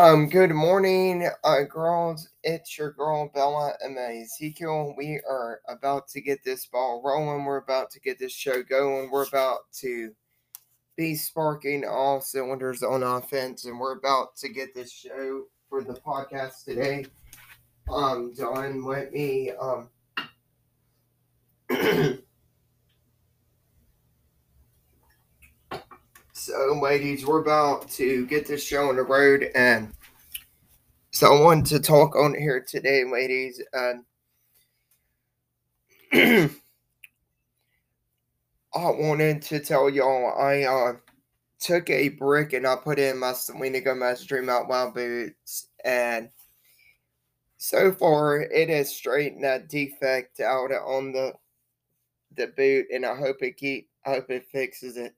Um, 0.00 0.30
good 0.30 0.52
morning, 0.52 1.28
uh, 1.44 1.64
girls. 1.64 2.30
It's 2.42 2.78
your 2.78 2.90
girl 2.90 3.30
Bella 3.34 3.74
and 3.82 3.98
Ezekiel. 3.98 4.94
We 4.96 5.20
are 5.28 5.60
about 5.68 6.08
to 6.08 6.22
get 6.22 6.42
this 6.42 6.64
ball 6.64 7.02
rolling. 7.04 7.44
We're 7.44 7.58
about 7.58 7.90
to 7.90 8.00
get 8.00 8.18
this 8.18 8.32
show 8.32 8.62
going. 8.62 9.10
We're 9.10 9.26
about 9.26 9.70
to 9.80 10.12
be 10.96 11.14
sparking 11.14 11.84
all 11.84 12.22
cylinders 12.22 12.82
on 12.82 13.02
offense, 13.02 13.66
and 13.66 13.78
we're 13.78 13.98
about 13.98 14.36
to 14.36 14.48
get 14.48 14.74
this 14.74 14.90
show 14.90 15.44
for 15.68 15.84
the 15.84 15.92
podcast 15.92 16.64
today. 16.64 17.04
Um, 17.92 18.32
done 18.32 18.82
with 18.86 19.12
me. 19.12 19.50
Um, 19.50 19.90
So, 26.50 26.80
ladies, 26.82 27.24
we're 27.24 27.42
about 27.42 27.88
to 27.90 28.26
get 28.26 28.44
this 28.44 28.66
show 28.66 28.88
on 28.88 28.96
the 28.96 29.04
road, 29.04 29.52
and 29.54 29.92
so 31.12 31.32
I 31.32 31.40
wanted 31.40 31.66
to 31.66 31.78
talk 31.78 32.16
on 32.16 32.34
here 32.34 32.60
today, 32.60 33.04
ladies. 33.04 33.62
And 33.72 34.04
I 36.12 36.50
wanted 38.74 39.42
to 39.42 39.60
tell 39.60 39.88
y'all 39.88 40.36
I 40.36 40.62
uh, 40.62 40.94
took 41.60 41.88
a 41.88 42.08
brick 42.08 42.52
and 42.52 42.66
I 42.66 42.74
put 42.74 42.98
in 42.98 43.20
my 43.20 43.32
Selena 43.32 43.80
Gomez 43.80 44.24
Dream 44.24 44.48
Out 44.48 44.68
Loud 44.68 44.92
boots, 44.92 45.68
and 45.84 46.30
so 47.58 47.92
far 47.92 48.40
it 48.40 48.68
has 48.70 48.92
straightened 48.92 49.44
that 49.44 49.68
defect 49.68 50.40
out 50.40 50.72
on 50.72 51.12
the 51.12 51.32
the 52.36 52.48
boot, 52.48 52.86
and 52.92 53.06
I 53.06 53.14
hope 53.14 53.40
it 53.40 53.56
keep 53.56 53.88
I 54.04 54.14
hope 54.14 54.30
it 54.30 54.48
fixes 54.50 54.96
it. 54.96 55.14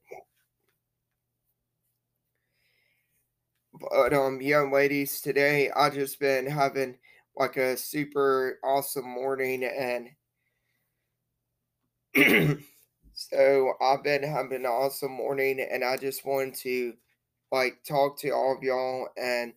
But 3.91 4.13
um, 4.13 4.41
young 4.41 4.71
ladies, 4.73 5.21
today 5.21 5.71
I 5.71 5.91
just 5.91 6.21
been 6.21 6.47
having 6.47 6.99
like 7.37 7.57
a 7.57 7.77
super 7.77 8.59
awesome 8.63 9.09
morning, 9.09 9.65
and 9.65 10.11
so 13.13 13.73
I've 13.81 14.03
been 14.05 14.23
having 14.23 14.59
an 14.59 14.67
awesome 14.67 15.13
morning, 15.13 15.61
and 15.61 15.83
I 15.83 15.97
just 15.97 16.25
wanted 16.25 16.55
to 16.57 16.95
like 17.51 17.83
talk 17.85 18.19
to 18.21 18.31
all 18.31 18.57
of 18.57 18.63
y'all 18.63 19.09
and 19.17 19.53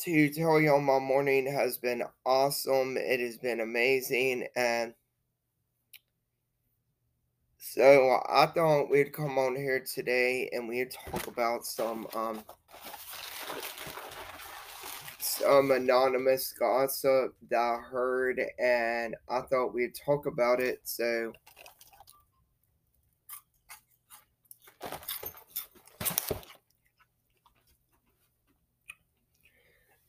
to 0.00 0.28
tell 0.30 0.60
y'all 0.60 0.80
my 0.80 0.98
morning 0.98 1.46
has 1.46 1.78
been 1.78 2.02
awesome. 2.24 2.96
It 2.96 3.20
has 3.20 3.38
been 3.38 3.60
amazing, 3.60 4.48
and 4.56 4.92
so 7.58 8.20
I 8.28 8.46
thought 8.46 8.90
we'd 8.90 9.12
come 9.12 9.38
on 9.38 9.56
here 9.56 9.80
today 9.80 10.48
and 10.52 10.68
we'd 10.68 10.90
talk 10.90 11.26
about 11.26 11.64
some 11.64 12.06
um 12.14 12.44
some 15.18 15.70
anonymous 15.70 16.52
gossip 16.52 17.34
that 17.50 17.58
I 17.58 17.78
heard 17.90 18.40
and 18.58 19.14
I 19.28 19.40
thought 19.42 19.74
we'd 19.74 19.94
talk 19.94 20.26
about 20.26 20.60
it. 20.60 20.80
So 20.84 21.32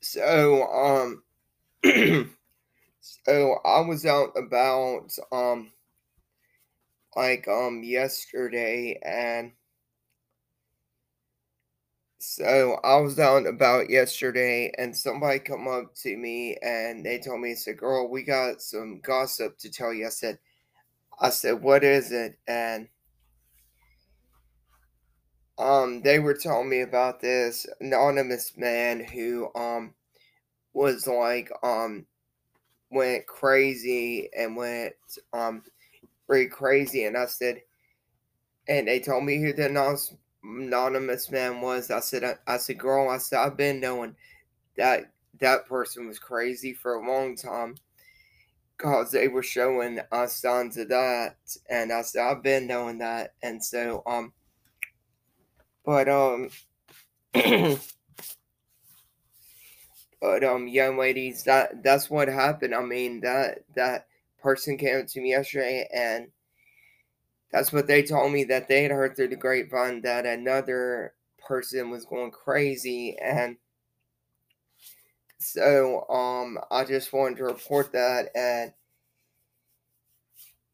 So 0.02 0.64
um 0.72 1.24
so 3.02 3.60
I 3.66 3.82
was 3.82 4.06
out 4.06 4.32
about 4.38 5.10
um 5.32 5.72
like 7.18 7.48
um 7.48 7.84
yesterday 7.84 9.00
and 9.04 9.52
so 12.20 12.80
I 12.84 12.98
was 12.98 13.20
out 13.20 13.46
about 13.46 13.90
yesterday 13.90 14.72
and 14.78 14.96
somebody 14.96 15.40
come 15.40 15.68
up 15.68 15.94
to 16.04 16.18
me 16.18 16.58
and 16.64 17.06
they 17.06 17.20
told 17.20 17.42
me, 17.42 17.54
said, 17.54 17.78
girl, 17.78 18.10
we 18.10 18.24
got 18.24 18.62
some 18.62 19.00
gossip 19.02 19.58
to 19.60 19.70
tell 19.70 19.94
you. 19.94 20.08
I 20.08 20.10
said, 20.10 20.40
I 21.20 21.30
said, 21.30 21.62
what 21.62 21.84
is 21.84 22.12
it? 22.12 22.38
And 22.48 22.88
um 25.58 26.02
they 26.04 26.20
were 26.20 26.36
telling 26.36 26.70
me 26.70 26.82
about 26.82 27.20
this 27.20 27.66
anonymous 27.82 28.54
man 28.58 29.04
who 29.04 29.50
um 29.56 29.94
was 30.74 31.08
like 31.08 31.52
um 31.64 32.06
went 32.92 33.26
crazy 33.26 34.30
and 34.38 34.56
went 34.56 34.94
um 35.34 35.64
pretty 36.28 36.50
crazy. 36.50 37.06
And 37.06 37.18
I 37.18 37.26
said 37.26 37.62
and 38.68 38.88
they 38.88 39.00
told 39.00 39.24
me 39.24 39.42
who 39.42 39.54
the 39.54 39.66
anonymous 40.44 41.32
man 41.32 41.62
was. 41.62 41.90
I 41.90 42.00
said 42.00 42.24
I, 42.24 42.36
I 42.46 42.58
said 42.58 42.78
girl 42.78 43.10
I 43.10 43.18
said 43.18 43.40
I've 43.40 43.58
been 43.58 43.80
knowing 43.80 44.16
that 44.76 45.12
that 45.40 45.68
person 45.68 46.08
was 46.08 46.20
crazy 46.20 46.74
for 46.74 46.96
a 46.96 47.08
long 47.08 47.36
time 47.36 47.76
because 48.78 49.12
they 49.12 49.28
were 49.28 49.44
showing 49.44 50.00
us 50.12 50.36
signs 50.36 50.78
of 50.78 50.90
that. 50.90 51.38
And 51.70 51.92
I 51.92 52.02
said 52.02 52.24
I've 52.24 52.44
been 52.44 52.68
knowing 52.68 53.00
that. 53.00 53.34
And 53.42 53.64
so 53.64 54.04
um 54.06 54.34
but 55.86 56.10
um 56.10 56.50
but 60.22 60.44
um 60.44 60.68
young 60.68 60.98
ladies 60.98 61.44
that 61.44 61.84
that's 61.84 62.10
what 62.10 62.28
happened. 62.28 62.76
I 62.76 62.82
mean 62.82 63.22
that 63.22 63.64
that 63.76 64.08
person 64.48 64.78
came 64.78 65.06
to 65.06 65.20
me 65.20 65.32
yesterday 65.32 65.86
and 65.94 66.30
that's 67.52 67.74
what 67.74 67.86
they 67.86 68.02
told 68.02 68.32
me 68.32 68.46
that 68.46 68.70
they 68.70 68.84
had 68.84 68.92
heard 68.92 69.14
through 69.14 69.28
the 69.28 69.36
grapevine 69.36 70.02
that 70.02 70.26
another 70.26 71.14
person 71.38 71.90
was 71.90 72.06
going 72.06 72.32
crazy 72.32 73.18
and 73.22 73.58
so 75.38 76.08
um 76.10 76.58
i 76.72 76.86
just 76.86 77.12
wanted 77.12 77.36
to 77.36 77.44
report 77.44 77.92
that 77.92 78.30
and 78.36 78.72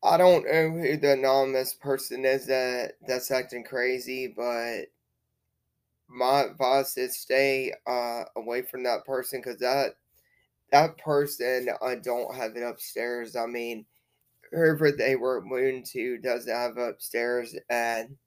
i 0.03 0.17
don't 0.17 0.45
know 0.45 0.69
who 0.69 0.95
the 0.95 1.13
anonymous 1.13 1.73
person 1.73 2.25
is 2.25 2.45
that 2.45 2.91
that's 3.07 3.31
acting 3.31 3.63
crazy 3.63 4.27
but 4.27 4.83
my 6.07 6.41
advice 6.41 6.95
is 6.95 7.17
stay 7.17 7.73
uh, 7.87 8.21
away 8.35 8.61
from 8.61 8.83
that 8.83 9.03
person 9.03 9.41
because 9.41 9.57
that 9.57 9.95
that 10.73 10.97
person 10.99 11.69
I 11.81 11.95
don't 11.95 12.35
have 12.35 12.57
it 12.57 12.63
upstairs. 12.63 13.37
I 13.37 13.47
mean, 13.47 13.85
whoever 14.51 14.91
they 14.91 15.15
were 15.17 15.41
moving 15.43 15.83
to 15.93 16.17
doesn't 16.19 16.53
have 16.53 16.77
upstairs, 16.77 17.55
and 17.69 18.17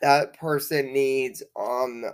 that 0.00 0.36
person 0.38 0.92
needs 0.92 1.42
um 1.56 2.04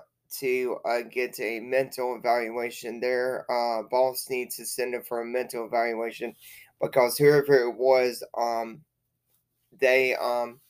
to 0.41 0.77
uh, 0.85 1.01
get 1.11 1.41
a 1.41 1.59
mental 1.61 2.15
evaluation. 2.17 3.01
Their 3.01 3.47
uh, 3.51 3.83
boss 3.91 4.29
needs 4.29 4.57
to 4.57 4.67
send 4.67 4.93
them 4.93 5.03
for 5.03 5.23
a 5.23 5.25
mental 5.25 5.65
evaluation 5.65 6.35
because 6.83 7.17
whoever 7.17 7.55
it 7.71 7.75
was, 7.75 8.23
um, 8.37 8.83
they 9.81 10.15
um 10.17 10.61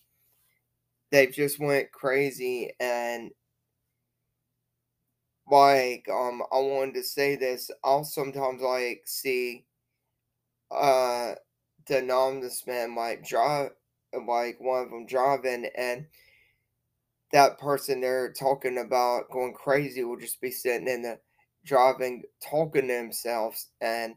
they 1.11 1.27
just 1.27 1.59
went 1.59 1.91
crazy 1.93 2.73
and 2.81 3.31
like 5.51 6.09
um 6.11 6.43
I 6.53 6.59
wanted 6.59 6.95
to 6.95 7.03
say 7.05 7.37
this. 7.37 7.71
I'll 7.85 8.05
sometimes 8.05 8.63
like 8.63 9.03
see 9.07 9.65
uh 10.71 11.35
the 11.87 11.99
anonymous 11.99 12.67
man 12.67 12.95
like 12.95 13.25
drive 13.27 13.71
like 14.27 14.61
one 14.61 14.83
of 14.83 14.91
them 14.91 15.07
driving 15.07 15.69
and 15.77 16.07
that 17.33 17.59
person 17.59 18.01
they're 18.01 18.33
talking 18.33 18.79
about 18.79 19.31
going 19.31 19.53
crazy 19.55 20.05
will 20.05 20.19
just 20.19 20.41
be 20.41 20.51
sitting 20.51 20.89
in 20.89 21.03
the 21.03 21.19
driving 21.65 22.23
talking 22.43 22.89
to 22.89 22.95
themselves 22.95 23.69
and 23.81 24.15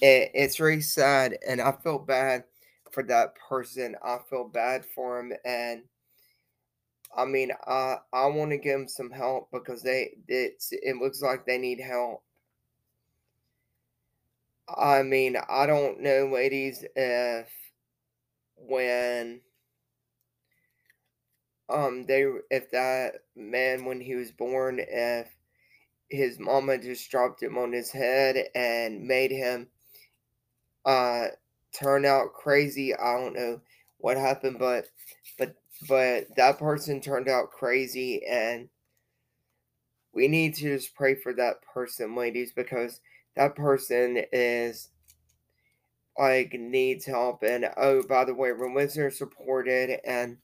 it, 0.00 0.30
it's 0.34 0.60
really 0.60 0.80
sad 0.80 1.36
and 1.46 1.60
I 1.60 1.72
feel 1.72 1.98
bad 1.98 2.44
for 2.92 3.02
that 3.04 3.34
person. 3.48 3.96
I 4.04 4.18
feel 4.30 4.48
bad 4.48 4.86
for 4.94 5.18
him 5.20 5.32
and 5.44 5.82
I 7.16 7.24
mean, 7.24 7.52
I 7.66 7.98
I 8.12 8.26
want 8.26 8.50
to 8.50 8.58
give 8.58 8.78
them 8.78 8.88
some 8.88 9.10
help 9.10 9.50
because 9.52 9.82
they 9.82 10.16
it's 10.28 10.70
it 10.72 10.96
looks 10.96 11.22
like 11.22 11.46
they 11.46 11.58
need 11.58 11.80
help. 11.80 12.22
I 14.68 15.02
mean, 15.02 15.36
I 15.48 15.66
don't 15.66 16.00
know, 16.00 16.26
ladies, 16.26 16.84
if 16.96 17.50
when 18.56 19.40
um 21.68 22.04
they 22.04 22.24
if 22.50 22.70
that 22.70 23.14
man 23.34 23.84
when 23.84 24.00
he 24.00 24.14
was 24.14 24.30
born 24.30 24.78
if 24.80 25.28
his 26.10 26.38
mama 26.38 26.78
just 26.78 27.10
dropped 27.10 27.42
him 27.42 27.58
on 27.58 27.72
his 27.72 27.90
head 27.90 28.48
and 28.54 29.06
made 29.06 29.30
him 29.30 29.68
uh 30.84 31.26
turn 31.72 32.04
out 32.04 32.32
crazy. 32.34 32.94
I 32.94 33.14
don't 33.18 33.34
know 33.34 33.60
what 34.04 34.18
happened, 34.18 34.58
but 34.58 34.84
but 35.38 35.54
but 35.88 36.26
that 36.36 36.58
person 36.58 37.00
turned 37.00 37.26
out 37.26 37.50
crazy 37.50 38.22
and 38.28 38.68
we 40.12 40.28
need 40.28 40.54
to 40.56 40.76
just 40.76 40.94
pray 40.94 41.14
for 41.14 41.32
that 41.32 41.62
person 41.62 42.14
ladies 42.14 42.52
because 42.52 43.00
that 43.34 43.56
person 43.56 44.22
is 44.30 44.90
like 46.18 46.52
needs 46.52 47.06
help 47.06 47.42
and 47.42 47.66
oh 47.78 48.02
by 48.02 48.26
the 48.26 48.34
way 48.34 48.52
we're 48.52 49.10
supported 49.10 49.98
and 50.04 50.36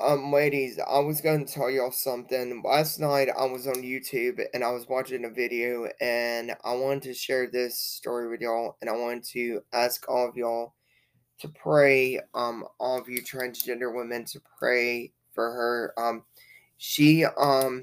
Um, 0.00 0.32
ladies, 0.32 0.78
I 0.78 1.00
was 1.00 1.20
going 1.20 1.44
to 1.44 1.52
tell 1.52 1.68
y'all 1.68 1.90
something. 1.90 2.62
Last 2.64 3.00
night 3.00 3.28
I 3.36 3.44
was 3.46 3.66
on 3.66 3.82
YouTube 3.82 4.40
and 4.54 4.62
I 4.62 4.70
was 4.70 4.88
watching 4.88 5.24
a 5.24 5.28
video 5.28 5.88
and 6.00 6.54
I 6.64 6.74
wanted 6.74 7.02
to 7.04 7.14
share 7.14 7.48
this 7.50 7.76
story 7.76 8.28
with 8.28 8.40
y'all 8.40 8.76
and 8.80 8.88
I 8.88 8.92
wanted 8.92 9.24
to 9.32 9.60
ask 9.72 10.08
all 10.08 10.28
of 10.28 10.36
y'all 10.36 10.74
to 11.40 11.48
pray, 11.48 12.20
um, 12.32 12.64
all 12.78 12.96
of 12.96 13.08
you 13.08 13.20
transgender 13.22 13.92
women 13.92 14.24
to 14.26 14.40
pray 14.56 15.12
for 15.34 15.50
her. 15.50 15.94
Um, 15.98 16.22
she, 16.76 17.24
um, 17.24 17.82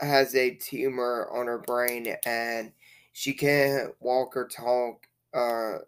has 0.00 0.34
a 0.34 0.56
tumor 0.56 1.28
on 1.32 1.46
her 1.46 1.58
brain 1.58 2.16
and 2.26 2.72
she 3.12 3.32
can't 3.32 3.92
walk 4.00 4.36
or 4.36 4.48
talk, 4.48 5.06
uh, 5.34 5.78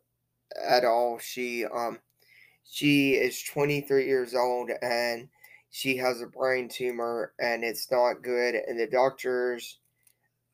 at 0.64 0.84
all. 0.84 1.18
She, 1.18 1.64
um, 1.64 1.98
she 2.70 3.12
is 3.12 3.42
23 3.44 4.06
years 4.06 4.34
old 4.34 4.70
and 4.82 5.28
she 5.70 5.96
has 5.96 6.20
a 6.20 6.26
brain 6.26 6.68
tumor 6.68 7.32
and 7.40 7.64
it's 7.64 7.90
not 7.90 8.22
good. 8.22 8.54
And 8.54 8.78
the 8.78 8.86
doctors, 8.86 9.78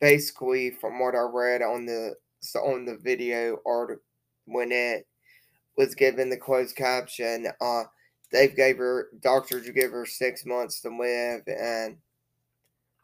basically, 0.00 0.70
from 0.70 0.98
what 0.98 1.14
I 1.14 1.20
read 1.32 1.62
on 1.62 1.86
the 1.86 2.14
on 2.60 2.84
the 2.84 2.96
video 2.96 3.56
or 3.64 4.00
when 4.46 4.72
it 4.72 5.06
was 5.76 5.94
given 5.94 6.28
the 6.28 6.36
closed 6.36 6.76
caption, 6.76 7.46
uh, 7.60 7.84
they 8.32 8.48
gave 8.48 8.78
her 8.78 9.08
doctors 9.20 9.68
give 9.70 9.92
her 9.92 10.06
six 10.06 10.44
months 10.44 10.80
to 10.82 10.88
live, 10.88 11.42
and 11.46 11.98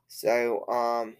so 0.09 0.67
um. 0.69 1.17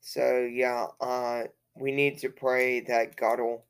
So 0.00 0.40
yeah, 0.52 0.88
uh, 1.00 1.44
we 1.74 1.92
need 1.92 2.18
to 2.18 2.28
pray 2.28 2.80
that 2.80 3.16
God 3.16 3.40
will 3.40 3.64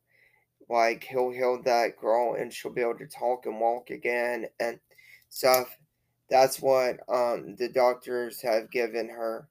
like 0.69 1.05
he'll 1.05 1.31
heal 1.31 1.61
that 1.63 1.99
girl 2.01 2.35
and 2.35 2.53
she'll 2.53 2.73
be 2.73 2.81
able 2.81 2.97
to 2.99 3.07
talk 3.07 3.47
and 3.47 3.61
walk 3.61 3.91
again 3.91 4.47
and 4.61 4.79
stuff. 5.29 5.77
That's 6.31 6.61
what 6.61 6.99
um 7.09 7.57
the 7.57 7.69
doctors 7.69 8.41
have 8.43 8.71
given 8.71 9.09
her. 9.09 9.49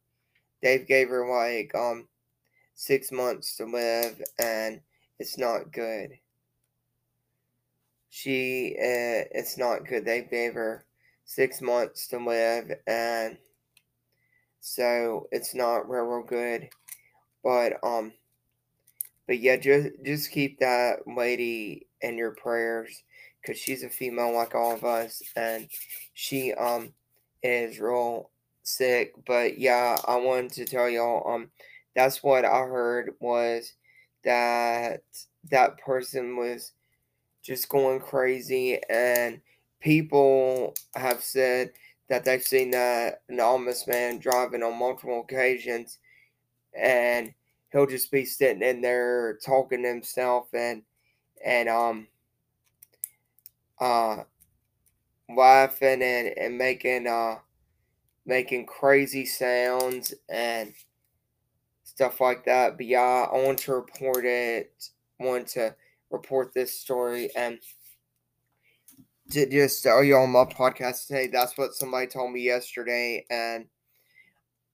They've 0.62 0.86
gave 0.86 1.10
her 1.10 1.28
like 1.30 1.74
um 1.76 2.08
six 2.74 3.12
months 3.12 3.58
to 3.58 3.66
live 3.66 4.22
and 4.40 4.82
it's 5.20 5.38
not 5.38 5.72
good. 5.72 6.12
She 8.10 8.76
uh, 8.80 9.30
it's 9.32 9.58
not 9.58 9.86
good. 9.86 10.06
They 10.06 10.22
gave 10.22 10.54
her 10.56 10.86
six 11.26 11.62
months 11.62 12.08
to 12.10 12.18
live 12.18 12.72
and 12.88 13.38
so 14.60 15.28
it's 15.32 15.56
not 15.56 15.90
real, 15.90 16.04
real 16.04 16.24
good. 16.24 16.70
But 17.44 17.74
um 17.84 18.14
but 19.32 19.40
yeah, 19.40 19.56
just 19.56 19.92
just 20.04 20.30
keep 20.30 20.60
that 20.60 21.08
lady 21.08 21.88
in 22.02 22.18
your 22.18 22.32
prayers 22.32 23.02
because 23.42 23.58
she's 23.58 23.82
a 23.82 23.90
female 23.90 24.36
like 24.36 24.56
all 24.56 24.74
of 24.74 24.84
us, 24.84 25.22
and 25.38 25.70
she 26.14 26.52
um 26.56 26.92
is 27.42 27.80
real 27.80 28.30
sick. 28.64 29.14
But 29.26 29.58
yeah, 29.58 29.96
I 30.04 30.18
wanted 30.18 30.52
to 30.52 30.66
tell 30.66 30.90
y'all 30.90 31.34
um 31.34 31.50
that's 31.96 32.22
what 32.22 32.44
I 32.44 32.60
heard 32.64 33.12
was 33.22 33.72
that 34.26 35.04
that 35.50 35.78
person 35.78 36.36
was 36.36 36.74
just 37.42 37.70
going 37.70 38.02
crazy, 38.02 38.82
and 38.90 39.40
people 39.80 40.74
have 40.94 41.24
said 41.24 41.72
that 42.10 42.26
they've 42.26 42.44
seen 42.44 42.72
that 42.72 43.22
anonymous 43.30 43.88
man 43.88 44.20
driving 44.20 44.62
on 44.62 44.78
multiple 44.78 45.22
occasions, 45.22 46.00
and 46.78 47.34
he'll 47.72 47.88
just 47.88 48.12
be 48.12 48.26
sitting 48.26 48.62
in 48.62 48.82
there 48.82 49.38
talking 49.44 49.84
to 49.84 49.88
himself 49.88 50.48
and 50.54 50.84
and 51.44 51.70
um 51.70 52.08
uh 53.80 54.18
laughing 55.30 56.02
and, 56.02 56.38
and 56.38 56.58
making 56.58 57.08
uh 57.08 57.36
making 58.26 58.66
crazy 58.66 59.26
sounds 59.26 60.14
and 60.30 60.74
stuff 61.84 62.22
like 62.22 62.46
that. 62.46 62.78
But 62.78 62.86
yeah, 62.86 63.28
I 63.32 63.38
want 63.38 63.60
to 63.60 63.74
report 63.74 64.26
it 64.26 64.72
want 65.20 65.48
to 65.48 65.76
report 66.10 66.54
this 66.54 66.80
story 66.80 67.30
and 67.36 67.60
to 69.32 69.48
just 69.50 69.84
tell 69.84 70.04
you 70.04 70.16
on 70.18 70.32
my 70.32 70.44
podcast 70.46 71.08
today, 71.08 71.28
that's 71.28 71.58
what 71.58 71.74
somebody 71.74 72.08
told 72.08 72.32
me 72.32 72.42
yesterday 72.42 73.26
and 73.30 73.66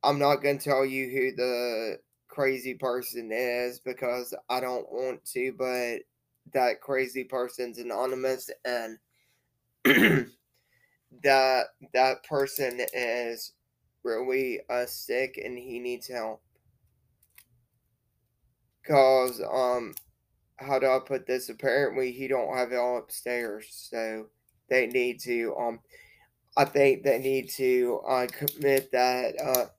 I'm 0.04 0.20
not 0.20 0.38
gonna 0.38 0.58
tell 0.58 0.86
you 0.86 1.10
who 1.10 1.36
the 1.36 2.00
crazy 2.38 2.76
person 2.76 3.32
is 3.32 3.80
because 3.80 4.32
I 4.48 4.60
don't 4.60 4.88
want 4.92 5.26
to, 5.34 5.54
but 5.58 6.02
that 6.54 6.82
crazy 6.82 7.24
person's 7.24 7.80
anonymous 7.80 8.52
and 8.64 9.00
that 11.24 11.64
that 11.96 12.24
person 12.30 12.80
is 12.94 13.54
really 14.04 14.60
uh, 14.70 14.86
sick 14.86 15.42
and 15.44 15.58
he 15.58 15.80
needs 15.80 16.08
help. 16.08 16.44
Cause 18.86 19.42
um 19.42 19.96
how 20.58 20.78
do 20.78 20.86
I 20.86 21.00
put 21.00 21.26
this? 21.26 21.50
Apparently 21.50 22.12
he 22.12 22.28
don't 22.28 22.56
have 22.56 22.72
it 22.72 22.76
all 22.78 23.00
upstairs, 23.00 23.66
so 23.72 24.28
they 24.70 24.86
need 24.86 25.20
to 25.22 25.56
um 25.58 25.80
I 26.56 26.66
think 26.66 27.02
they 27.02 27.18
need 27.18 27.50
to 27.58 28.00
uh 28.08 28.28
commit 28.28 28.92
that 28.92 29.70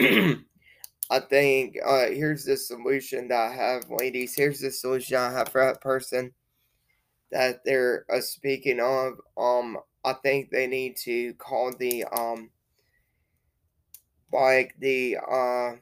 uh 0.00 0.36
I 1.08 1.20
think 1.20 1.76
uh, 1.84 2.06
here's 2.06 2.44
the 2.44 2.56
solution 2.56 3.28
that 3.28 3.50
I 3.50 3.54
have, 3.54 3.84
ladies. 3.90 4.34
Here's 4.34 4.60
the 4.60 4.70
solution 4.70 5.16
I 5.16 5.30
have 5.30 5.48
for 5.48 5.64
that 5.64 5.80
person 5.80 6.32
that 7.30 7.64
they're 7.64 8.04
uh, 8.12 8.20
speaking 8.20 8.80
of. 8.80 9.20
Um, 9.36 9.78
I 10.04 10.14
think 10.14 10.50
they 10.50 10.66
need 10.66 10.96
to 10.98 11.34
call 11.34 11.72
the 11.78 12.04
um, 12.06 12.50
like 14.32 14.74
the 14.80 15.16
uh, 15.18 15.76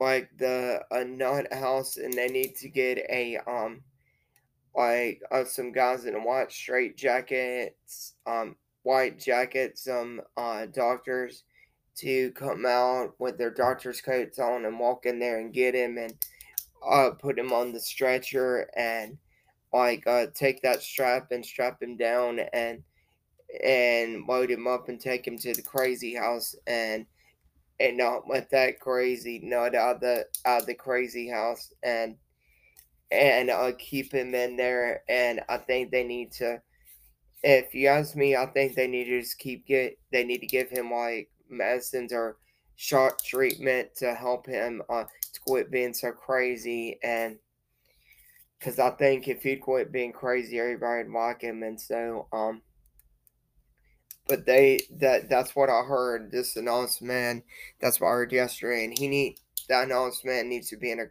like 0.00 0.30
the 0.38 0.84
a 0.90 1.04
nut 1.04 1.52
house, 1.52 1.96
and 1.98 2.12
they 2.12 2.28
need 2.28 2.56
to 2.56 2.68
get 2.68 2.98
a 3.10 3.38
um, 3.46 3.82
like 4.74 5.22
uh, 5.30 5.44
some 5.44 5.70
guys 5.70 6.04
in 6.04 6.14
white 6.24 6.50
straight 6.50 6.96
jackets, 6.96 8.14
um, 8.26 8.56
white 8.82 9.20
jackets, 9.20 9.84
some 9.84 10.20
uh 10.36 10.66
doctors 10.66 11.44
to 11.96 12.30
come 12.32 12.64
out 12.66 13.14
with 13.18 13.38
their 13.38 13.50
doctor's 13.50 14.00
coats 14.00 14.38
on 14.38 14.64
and 14.64 14.78
walk 14.78 15.06
in 15.06 15.18
there 15.18 15.38
and 15.38 15.52
get 15.52 15.74
him 15.74 15.98
and 15.98 16.14
uh, 16.88 17.10
put 17.10 17.38
him 17.38 17.52
on 17.52 17.72
the 17.72 17.80
stretcher 17.80 18.68
and 18.76 19.18
like 19.72 20.06
uh, 20.06 20.26
take 20.34 20.62
that 20.62 20.82
strap 20.82 21.30
and 21.30 21.44
strap 21.44 21.82
him 21.82 21.96
down 21.96 22.40
and 22.52 22.82
and 23.62 24.26
load 24.26 24.50
him 24.50 24.66
up 24.66 24.88
and 24.88 25.00
take 25.00 25.26
him 25.26 25.36
to 25.38 25.52
the 25.52 25.62
crazy 25.62 26.14
house 26.14 26.54
and 26.66 27.06
and 27.80 27.96
not 27.96 28.28
let 28.28 28.50
that 28.50 28.80
crazy 28.80 29.40
nut 29.42 29.74
out 29.74 30.00
the 30.00 30.24
out 30.44 30.66
the 30.66 30.74
crazy 30.74 31.28
house 31.28 31.72
and 31.82 32.16
and 33.10 33.50
uh, 33.50 33.72
keep 33.78 34.12
him 34.12 34.34
in 34.34 34.56
there. 34.56 35.02
And 35.08 35.42
I 35.48 35.58
think 35.58 35.90
they 35.90 36.04
need 36.04 36.32
to 36.32 36.60
if 37.42 37.74
you 37.74 37.88
ask 37.88 38.14
me 38.14 38.36
I 38.36 38.46
think 38.46 38.74
they 38.74 38.86
need 38.86 39.04
to 39.04 39.20
just 39.20 39.38
keep 39.38 39.66
get 39.66 39.98
they 40.12 40.24
need 40.24 40.38
to 40.38 40.46
give 40.46 40.70
him 40.70 40.90
like 40.90 41.28
medicines 41.52 42.12
or 42.12 42.36
shot 42.76 43.22
treatment 43.24 43.94
to 43.96 44.14
help 44.14 44.46
him 44.46 44.82
uh, 44.88 45.04
to 45.04 45.40
quit 45.46 45.70
being 45.70 45.94
so 45.94 46.10
crazy 46.10 46.98
and 47.02 47.38
because 48.62 48.78
I 48.78 48.90
think 48.90 49.26
if 49.26 49.42
he'd 49.42 49.60
quit 49.60 49.90
being 49.90 50.12
crazy, 50.12 50.60
everybody'd 50.60 51.08
like 51.08 51.40
him, 51.40 51.62
and 51.62 51.80
so 51.80 52.28
um. 52.32 52.62
But 54.28 54.46
they 54.46 54.80
that 55.00 55.28
that's 55.28 55.56
what 55.56 55.68
I 55.68 55.82
heard. 55.82 56.30
This 56.30 56.56
man, 57.02 57.42
that's 57.80 58.00
what 58.00 58.08
I 58.08 58.12
heard 58.12 58.32
yesterday, 58.32 58.84
and 58.84 58.96
he 58.96 59.08
need 59.08 59.40
that 59.68 59.88
man 60.24 60.48
needs 60.48 60.70
to 60.70 60.76
be 60.76 60.92
in 60.92 61.00
a 61.00 61.06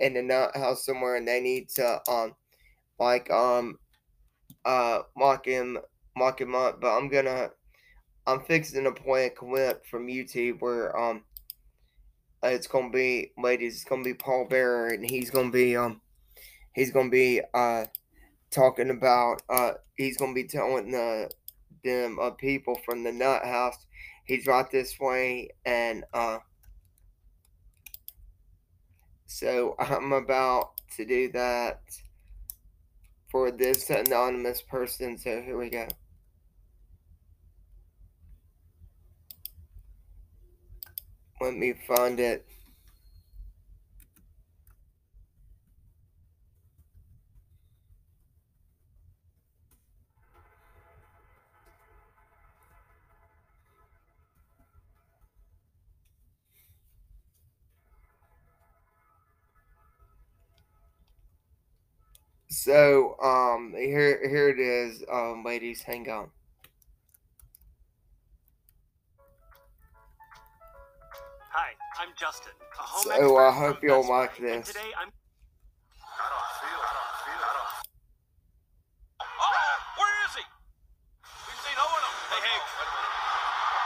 in 0.00 0.16
a 0.16 0.22
nut 0.22 0.56
house 0.56 0.86
somewhere, 0.86 1.16
and 1.16 1.28
they 1.28 1.40
need 1.40 1.68
to 1.70 2.00
um 2.08 2.34
like 2.98 3.30
um 3.30 3.78
uh 4.64 5.00
mock 5.14 5.44
him 5.44 5.78
mock 6.16 6.40
him 6.40 6.54
up. 6.54 6.80
But 6.80 6.96
I'm 6.96 7.10
gonna 7.10 7.50
I'm 8.26 8.40
fixing 8.44 8.86
a 8.86 8.92
clip 8.92 9.86
from 9.86 10.06
YouTube 10.06 10.60
where 10.60 10.96
um 10.96 11.24
it's 12.42 12.66
gonna 12.66 12.90
be 12.90 13.32
ladies, 13.36 13.76
it's 13.76 13.84
gonna 13.84 14.04
be 14.04 14.14
Paul 14.14 14.46
Bearer 14.48 14.88
and 14.88 15.08
he's 15.08 15.30
gonna 15.30 15.50
be 15.50 15.76
um 15.76 16.00
he's 16.74 16.92
gonna 16.92 17.10
be 17.10 17.40
uh 17.52 17.86
talking 18.50 18.90
about 18.90 19.42
uh 19.48 19.72
he's 19.96 20.16
gonna 20.16 20.34
be 20.34 20.44
telling 20.44 20.92
the 20.92 21.30
them 21.82 22.18
uh, 22.20 22.30
people 22.30 22.78
from 22.84 23.02
the 23.02 23.10
nut 23.10 23.44
house. 23.44 23.86
He's 24.24 24.46
right 24.46 24.70
this 24.70 25.00
way 25.00 25.50
and 25.64 26.04
uh 26.14 26.38
so 29.26 29.74
I'm 29.80 30.12
about 30.12 30.72
to 30.96 31.04
do 31.04 31.32
that 31.32 31.80
for 33.32 33.50
this 33.50 33.90
anonymous 33.90 34.62
person. 34.62 35.18
So 35.18 35.40
here 35.40 35.58
we 35.58 35.70
go 35.70 35.88
Let 41.42 41.54
me 41.54 41.72
find 41.74 42.20
it. 42.20 42.46
So, 62.48 63.16
um, 63.20 63.72
here, 63.76 64.20
here 64.28 64.48
it 64.50 64.58
is, 64.60 65.02
um, 65.10 65.42
ladies, 65.44 65.82
hang 65.82 66.08
on. 66.10 66.30
I'm 72.02 72.10
Justin, 72.18 72.50
a 72.58 72.82
home 72.82 73.06
So, 73.06 73.14
oh, 73.14 73.38
expert 73.38 73.46
I 73.46 73.52
hope 73.62 73.78
you'll 73.78 74.02
Best 74.02 74.10
like 74.10 74.34
Buy, 74.34 74.42
and 74.42 74.66
this. 74.66 74.74
Today 74.74 74.90
I'm 74.98 75.06
I 75.06 76.26
don't 76.34 76.50
feel, 76.58 76.80
I 76.82 76.92
don't 76.98 77.14
feel, 77.22 77.42
I 77.46 77.52
don't. 77.54 77.70
Oh, 79.22 79.70
where 80.02 80.14
is 80.26 80.34
he? 80.34 80.42
We've 81.46 81.62
seen 81.62 81.78
Owen. 81.78 82.02
Hey, 82.26 82.42
hey, 82.42 82.58
wait. 82.58 82.90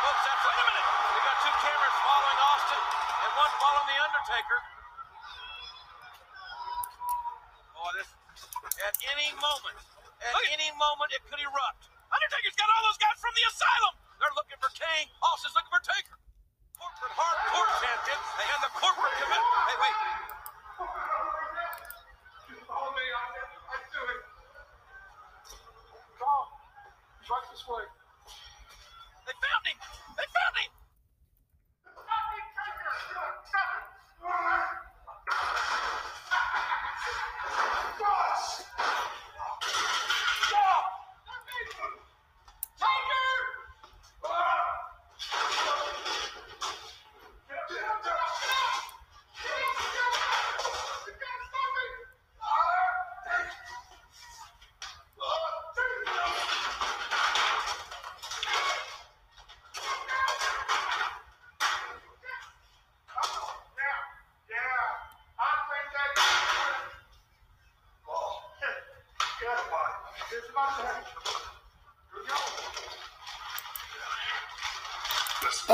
Folks, 0.01 0.23
that's 0.25 0.45
wait 0.49 0.57
a 0.57 0.65
minute. 0.65 0.87
We 1.13 1.19
got 1.29 1.37
two 1.45 1.55
cameras 1.61 1.97
following 2.09 2.39
Austin 2.41 2.83
and 3.21 3.31
one 3.37 3.53
following 3.61 3.85
the 3.85 3.99
Undertaker. 4.01 4.59
Oh, 7.77 7.91
this 8.01 8.09
at 8.81 8.97
any 9.13 9.29
moment, 9.37 9.77
at 10.25 10.41
any 10.57 10.73
moment, 10.73 11.13
it 11.13 11.21
could 11.29 11.45
erupt. 11.45 11.93
Undertaker's 12.09 12.57
got 12.57 12.73
all 12.73 12.81
those 12.81 12.97
guys 12.97 13.21
from 13.21 13.37
the 13.37 13.45
asylum. 13.45 13.93
They're 14.17 14.37
looking 14.41 14.57
for 14.57 14.73
Kane. 14.73 15.13
Austin's 15.21 15.53
looking 15.53 15.69
for 15.69 15.85
Taker. 15.85 16.17
Corporate 16.97 17.13
hardcore 17.13 17.69
champion 17.85 18.17
and 18.17 18.61
the 18.65 18.73
corporate 18.73 19.13
commit. 19.21 19.37
Hey, 19.37 19.77
wait. 19.85 19.97
Follow 22.65 22.89
me, 22.97 23.05
I, 23.05 23.25
I 23.69 23.77
do 23.93 24.01
it. 24.01 24.23
Come 26.17 26.25
on, 26.25 26.49
right 27.29 27.47
this 27.53 27.69
way. 27.69 27.85
They 29.29 29.37
found 29.37 29.56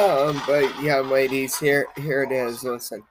Um, 0.02 0.42
but 0.48 0.82
yeah, 0.82 0.98
ladies, 0.98 1.58
here 1.58 1.86
here 1.96 2.24
it 2.24 2.32
is. 2.32 2.64
Listen. 2.64 3.04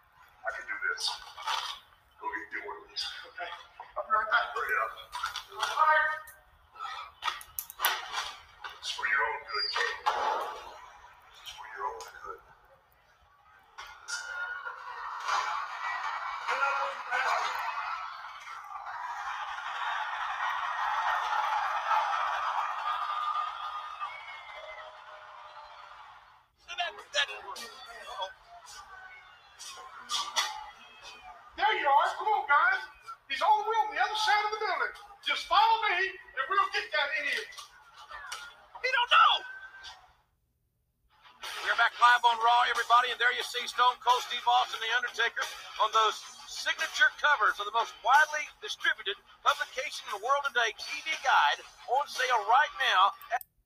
Raw, 43.02 43.10
everybody, 43.10 43.18
and 43.18 43.22
there 43.22 43.34
you 43.34 43.42
see 43.42 43.66
Stone 43.66 43.98
Cold 43.98 44.22
Steve 44.30 44.46
Austin, 44.46 44.78
The 44.78 44.94
Undertaker, 44.94 45.42
on 45.82 45.90
those 45.90 46.22
signature 46.46 47.10
covers 47.18 47.58
of 47.58 47.66
the 47.66 47.74
most 47.74 47.94
widely 48.06 48.46
distributed 48.62 49.18
publication 49.42 50.06
in 50.06 50.22
the 50.22 50.24
world 50.26 50.46
today, 50.46 50.70
TV 50.78 51.10
Guide, 51.26 51.60
on 51.90 52.06
sale 52.06 52.46
right 52.46 52.74
now. 52.78 53.02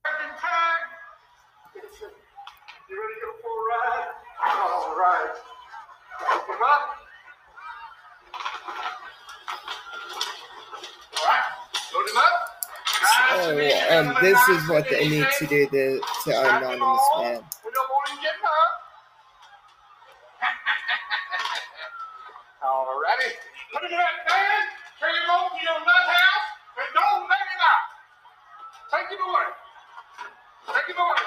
Back 0.07 0.19
in 0.23 0.31
time. 0.39 0.87
You 2.87 2.95
ready 2.95 3.15
to 3.19 3.27
go 3.27 3.31
for 3.43 3.51
a 3.51 3.63
ride? 3.75 4.07
All 4.55 4.95
right. 4.95 5.35
Come 6.47 6.63
up. 6.63 6.83
All 11.11 11.25
right. 11.27 11.47
Load 11.91 12.07
him 12.07 12.19
up. 12.23 12.35
So 13.35 13.51
um, 13.99 14.15
this 14.23 14.39
is 14.47 14.69
what 14.69 14.87
they 14.89 15.07
need 15.07 15.27
to 15.27 15.45
do 15.45 15.67
to 15.67 15.99
to 16.23 16.31
anonymous 16.31 17.03
man. 17.19 17.43
We 17.63 17.71
don't 17.75 17.89
want 17.91 18.09
him 18.09 18.17
getting 18.23 18.47
up. 18.47 18.75
All 23.15 23.23
righty. 23.23 23.35
Put 23.71 23.83
him 23.83 23.91
in 23.91 23.97
that 23.97 24.27
van. 24.27 24.63
Carry 24.99 25.15
him 25.23 25.31
over 25.31 25.55
to 25.55 25.63
your 25.63 25.79
nut 25.79 26.05
house, 26.11 26.47
and 26.83 26.89
don't 26.95 27.23
let 27.31 27.45
him 27.47 27.61
out. 27.63 27.83
Take 28.91 29.07
him 29.15 29.23
away. 29.23 29.49
Take 30.67 30.87
him 30.91 30.99
away. 30.99 31.23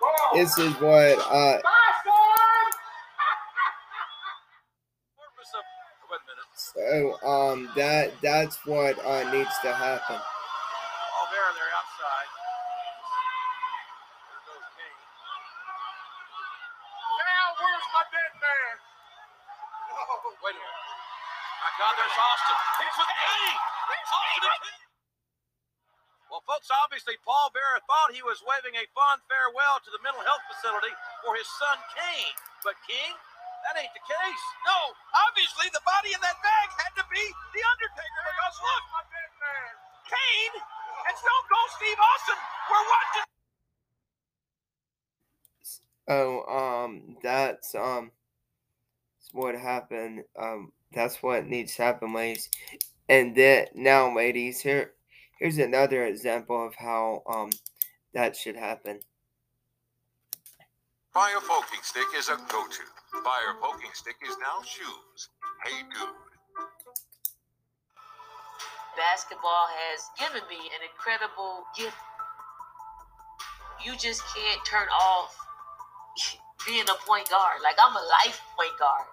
Go 0.00 0.06
on. 0.06 0.30
This 0.38 0.58
is 0.58 0.74
what 0.82 1.18
uh 1.30 1.58
Bye, 1.62 1.94
son. 2.02 2.66
Purpose 5.14 5.52
of, 5.54 5.64
wait 6.10 6.22
a 6.22 6.26
minute. 6.26 6.50
so 6.58 7.26
um 7.26 7.70
that 7.76 8.10
that's 8.22 8.58
what 8.66 8.98
uh 9.06 9.22
needs 9.30 9.54
to 9.62 9.70
happen. 9.74 10.18
Oh, 10.18 11.26
there, 11.30 11.50
they're 11.54 11.74
outside. 11.78 12.28
There 14.18 14.42
goes 14.50 14.66
Kane. 14.74 15.00
Now, 16.98 17.46
where's 17.62 17.88
my 17.94 18.04
dead 18.10 18.32
man? 18.42 18.74
Oh, 19.94 20.34
Wait 20.44 20.54
a 20.54 20.58
minute. 20.58 20.82
My 21.62 21.70
God, 21.80 21.94
there's 21.96 22.18
Austin. 22.18 22.56
He's 22.82 22.96
with 23.00 23.12
Kane. 23.24 23.58
Austin 23.58 24.22
and 24.28 24.42
Kane. 24.43 24.43
Well, 26.34 26.42
folks, 26.50 26.66
obviously 26.82 27.14
Paul 27.22 27.54
Bearer 27.54 27.78
thought 27.86 28.10
he 28.10 28.24
was 28.26 28.42
waving 28.42 28.74
a 28.74 28.82
fond 28.90 29.22
farewell 29.30 29.78
to 29.78 29.90
the 29.94 30.02
mental 30.02 30.26
health 30.26 30.42
facility 30.50 30.90
for 31.22 31.38
his 31.38 31.46
son 31.62 31.78
Kane. 31.94 32.34
But 32.66 32.74
King, 32.90 33.14
that 33.62 33.78
ain't 33.78 33.94
the 33.94 34.02
case. 34.02 34.44
No, 34.66 34.78
obviously 35.30 35.70
the 35.70 35.78
body 35.86 36.10
in 36.10 36.18
that 36.26 36.34
bag 36.42 36.68
had 36.74 36.90
to 36.98 37.06
be 37.06 37.22
the 37.54 37.62
Undertaker 37.62 38.22
because 38.26 38.56
look, 38.66 38.84
my 38.90 39.02
dead 39.14 39.30
man. 39.38 39.70
Kane 40.10 40.56
and 41.06 41.14
Stone 41.14 41.44
Cold 41.46 41.70
Steve 41.78 42.00
Austin 42.02 42.40
were 42.66 42.84
watching. 42.90 43.26
Oh 46.10 46.32
um 46.50 47.14
that's 47.22 47.78
um 47.78 48.10
that's 49.22 49.30
what 49.32 49.54
happened. 49.54 50.26
Um 50.34 50.74
that's 50.90 51.22
what 51.22 51.46
needs 51.46 51.78
to 51.78 51.86
happen, 51.86 52.10
ladies. 52.10 52.50
And 53.08 53.36
then 53.36 53.66
now, 53.74 54.14
ladies, 54.14 54.60
here 54.60 54.92
here's 55.38 55.58
another 55.58 56.04
example 56.04 56.66
of 56.66 56.74
how 56.74 57.22
um 57.28 57.50
that 58.14 58.36
should 58.36 58.56
happen. 58.56 59.00
Fire 61.12 61.40
poking 61.46 61.82
stick 61.82 62.06
is 62.16 62.28
a 62.28 62.36
go-to. 62.48 62.82
Fire 63.22 63.54
poking 63.60 63.90
stick 63.92 64.16
is 64.26 64.36
now 64.40 64.62
shoes. 64.64 65.28
Hey 65.64 65.82
dude. 65.92 66.08
basketball 68.96 69.66
has 69.68 70.10
given 70.18 70.42
me 70.48 70.58
an 70.74 70.82
incredible 70.86 71.66
gift. 71.76 71.96
You 73.84 73.92
just 73.98 74.22
can't 74.34 74.60
turn 74.66 74.88
off 74.88 75.36
being 76.66 76.88
a 76.88 76.98
point 77.06 77.28
guard. 77.28 77.60
Like 77.62 77.76
I'm 77.78 77.94
a 77.94 78.06
life 78.24 78.40
point 78.56 78.78
guard. 78.78 79.06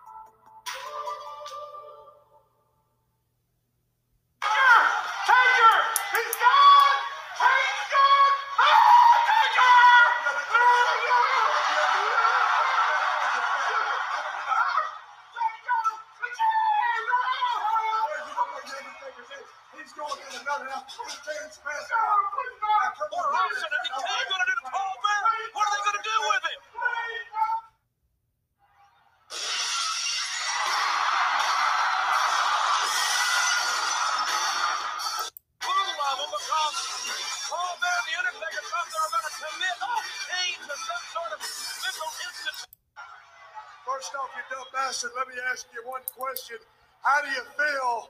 Ask 45.51 45.67
you 45.75 45.81
one 45.89 46.01
question. 46.15 46.58
How 47.01 47.22
do 47.22 47.27
you 47.27 47.43
feel 47.58 48.10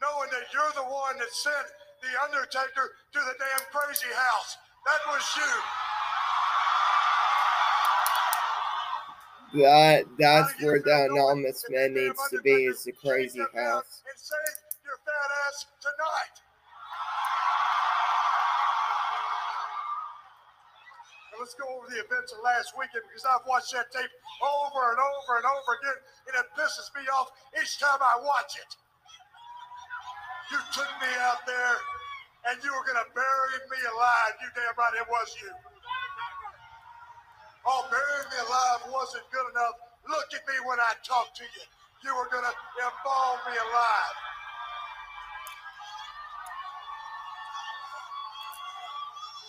knowing 0.00 0.30
that 0.30 0.46
you're 0.54 0.72
the 0.76 0.86
one 0.86 1.18
that 1.18 1.32
sent 1.32 1.66
The 2.02 2.08
Undertaker 2.22 2.94
to 3.12 3.18
the 3.18 3.34
damn 3.38 3.66
crazy 3.72 4.06
house? 4.14 4.56
That 4.86 5.00
was 5.10 5.24
you. 5.36 5.52
That 9.62 10.04
that's 10.18 10.54
where 10.62 10.78
the 10.78 11.08
anonymous 11.10 11.64
man 11.68 11.94
needs 11.94 12.20
to 12.30 12.40
be 12.42 12.66
is 12.70 12.84
the 12.84 12.92
crazy 12.92 13.40
house. 13.40 14.02
And 14.06 14.14
saved 14.14 14.62
your 14.86 14.98
fat 15.02 15.30
ass 15.48 15.66
tonight. 15.82 16.36
Now 21.29 21.29
let's 21.40 21.56
go 21.56 21.64
over 21.72 21.88
the 21.88 21.96
events 22.04 22.36
of 22.36 22.44
last 22.44 22.76
weekend 22.76 23.00
because 23.08 23.24
I've 23.24 23.48
watched 23.48 23.72
that 23.72 23.88
tape 23.88 24.12
over 24.44 24.92
and 24.92 25.00
over 25.00 25.40
and 25.40 25.46
over 25.48 25.70
again, 25.80 25.98
and 26.28 26.34
it 26.36 26.46
pisses 26.52 26.92
me 26.92 27.00
off 27.16 27.32
each 27.56 27.80
time 27.80 27.96
I 27.96 28.20
watch 28.20 28.60
it. 28.60 28.76
You 30.52 30.60
took 30.76 30.92
me 31.00 31.08
out 31.24 31.40
there 31.48 31.76
and 32.52 32.60
you 32.60 32.68
were 32.68 32.84
gonna 32.84 33.08
bury 33.16 33.56
me 33.72 33.80
alive. 33.88 34.32
You 34.44 34.52
damn 34.52 34.76
right 34.76 35.00
it 35.00 35.08
was 35.08 35.32
you. 35.40 35.48
Oh, 37.64 37.88
burying 37.88 38.28
me 38.28 38.38
alive 38.44 38.84
wasn't 38.92 39.24
good 39.32 39.48
enough. 39.56 39.80
Look 40.12 40.28
at 40.36 40.44
me 40.44 40.60
when 40.68 40.76
I 40.76 40.92
talk 41.00 41.32
to 41.40 41.44
you. 41.56 41.64
You 42.04 42.12
were 42.20 42.28
gonna 42.28 42.52
embalm 42.52 43.40
me 43.48 43.56
alive. 43.56 44.29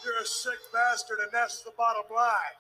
You're 0.06 0.22
a 0.22 0.26
sick 0.26 0.60
bastard, 0.74 1.20
and 1.22 1.30
that's 1.34 1.64
the 1.64 1.72
bottom 1.78 2.04
line. 2.16 2.58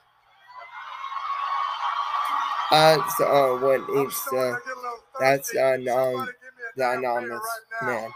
That's 2.71 3.21
uh 3.21 3.57
what 3.61 3.81
I'm 3.89 3.95
needs 3.97 4.15
starting 4.17 4.41
to. 4.55 4.61
to 4.61 4.67
get 4.67 4.77
a 4.77 4.81
little 4.81 4.99
That's 5.19 5.49
thirsty. 5.51 5.57
the 5.57 5.65
anon- 5.65 6.13
Somebody 6.17 6.31
give 6.43 6.55
me 6.57 6.63
a 6.63 6.77
The 6.77 6.83
anonymous 6.99 7.41
right 7.81 7.87
man. 7.87 8.11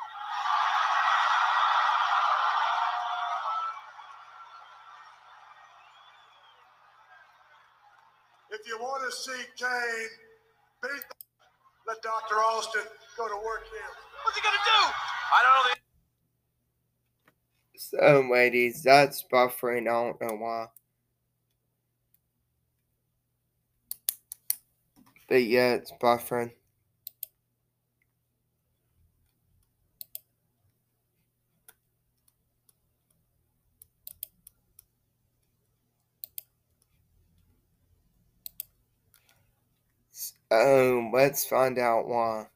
If 8.52 8.68
you 8.68 8.78
want 8.80 9.04
to 9.06 9.12
see 9.16 9.42
Kane 9.58 10.10
beat, 10.84 11.04
the, 11.10 11.16
let 11.88 12.02
Dr. 12.04 12.36
Austin 12.42 12.84
go 13.18 13.28
to 13.28 13.36
work 13.46 13.66
here. 13.72 13.92
What's 14.24 14.38
he 14.38 14.44
gonna 14.44 14.58
do? 14.58 14.82
I 15.34 15.40
don't 15.44 15.68
know. 15.68 15.85
So, 17.92 18.28
ladies, 18.32 18.84
that's 18.84 19.24
buffering. 19.32 19.82
I 19.82 20.04
don't 20.12 20.22
know 20.22 20.38
why. 20.38 20.68
But 25.28 25.44
yeah, 25.44 25.74
it's 25.76 25.92
buffering. 25.92 26.54
So, 40.12 40.34
um, 40.50 41.12
let's 41.14 41.46
find 41.46 41.78
out 41.78 42.08
why. 42.08 42.48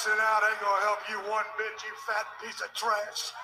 Passing 0.00 0.16
out 0.16 0.40
ain't 0.48 0.56
gonna 0.64 0.80
help 0.88 1.04
you 1.12 1.20
one 1.28 1.44
bit, 1.60 1.76
you 1.84 1.92
fat 2.08 2.24
piece 2.40 2.56
of 2.64 2.72
trash. 2.72 3.36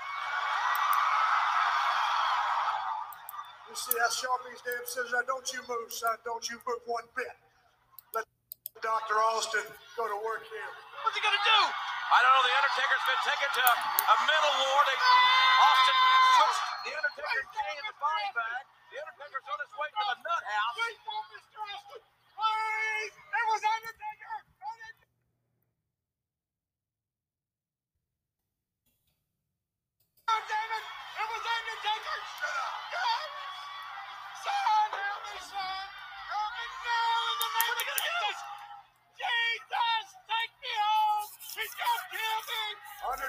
You 3.69 3.77
see 3.77 3.93
how 4.01 4.09
sharp 4.09 4.41
these 4.49 4.65
damn 4.65 4.81
scissors 4.89 5.13
are? 5.13 5.21
Don't 5.29 5.45
you 5.53 5.61
move, 5.69 5.93
son. 5.93 6.17
Don't 6.25 6.41
you 6.49 6.57
move 6.65 6.81
one 6.89 7.05
bit. 7.13 7.29
Let 8.17 8.25
Dr. 8.81 9.21
Austin 9.37 9.69
go 10.01 10.09
to 10.09 10.17
work 10.25 10.49
here. 10.49 10.73
What's 11.05 11.13
he 11.13 11.21
gonna 11.21 11.45
do? 11.45 11.61
I 11.69 12.25
don't 12.25 12.33
know. 12.33 12.45
The 12.49 12.57
Undertaker's 12.57 13.05
been 13.05 13.23
taken 13.29 13.49
to 13.53 13.65
a 13.69 14.17
mental 14.25 14.55
ward. 14.57 14.85
They, 14.89 14.97
Austin 14.97 15.97
puts 16.41 16.57
the 16.89 16.93
Undertaker 16.97 17.45
Kane 17.53 17.77
in 17.77 17.85
the 17.85 17.97
body 18.01 18.31
bag. 18.33 18.65
The 18.65 18.97
Undertaker's 19.05 19.45
on 19.45 19.59
his 19.61 19.73
way 19.77 19.89
to 19.93 20.03
the 20.09 20.17
nut 20.25 20.43
house. 20.49 20.77
Please, 20.81 21.05
Mr. 21.37 21.61
Austin. 21.69 22.01
Please! 22.33 23.13
It 23.13 23.45
was 23.45 23.61
Undertaker! 23.61 24.06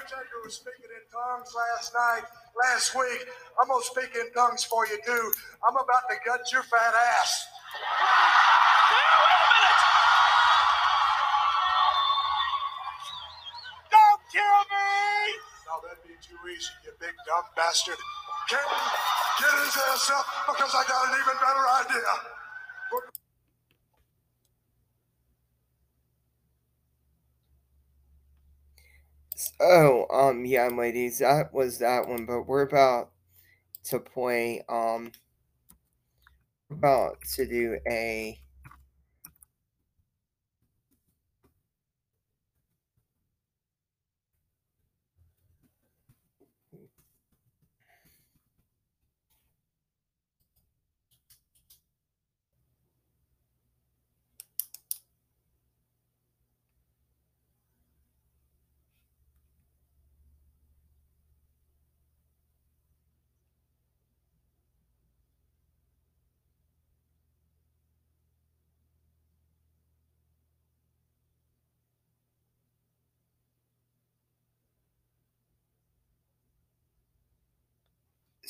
Undertaker 0.08 0.40
was 0.42 0.54
speaking 0.54 0.88
in 0.88 1.04
tongues 1.12 1.52
last 1.52 1.92
night, 1.92 2.24
last 2.64 2.96
week. 2.96 3.28
I'm 3.60 3.68
gonna 3.68 3.84
speak 3.84 4.16
in 4.16 4.32
tongues 4.32 4.64
for 4.64 4.86
you 4.86 4.96
too. 5.04 5.32
I'm 5.68 5.76
about 5.76 6.08
to 6.08 6.16
gut 6.24 6.48
your 6.48 6.62
fat 6.62 6.94
ass. 6.96 7.44
Now, 8.88 9.12
wait 9.20 9.36
a 9.36 9.48
minute. 9.52 9.80
Don't 13.92 14.22
kill 14.32 14.60
me! 14.72 14.88
No, 15.68 15.74
that'd 15.84 16.00
be 16.00 16.16
too 16.24 16.40
easy, 16.56 16.72
you 16.88 16.92
big 16.96 17.12
dumb 17.28 17.44
bastard. 17.52 18.00
Get, 18.48 18.64
get 18.64 19.52
his 19.60 19.76
ass 19.92 20.08
up 20.08 20.24
because 20.48 20.72
I 20.72 20.88
got 20.88 21.04
an 21.04 21.20
even 21.20 21.36
better 21.36 21.68
idea. 21.84 22.37
So, 29.38 30.06
um, 30.10 30.44
yeah, 30.44 30.66
ladies, 30.68 31.18
that 31.20 31.52
was 31.54 31.78
that 31.78 32.08
one, 32.08 32.26
but 32.26 32.42
we're 32.42 32.62
about 32.62 33.12
to 33.84 34.00
play, 34.00 34.62
um, 34.68 35.12
about 36.70 37.20
to 37.34 37.46
do 37.46 37.78
a, 37.90 38.38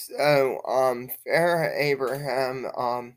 so, 0.08 0.60
um, 0.64 1.10
Farrah 1.26 1.76
Abraham, 1.76 2.66
um, 2.76 3.16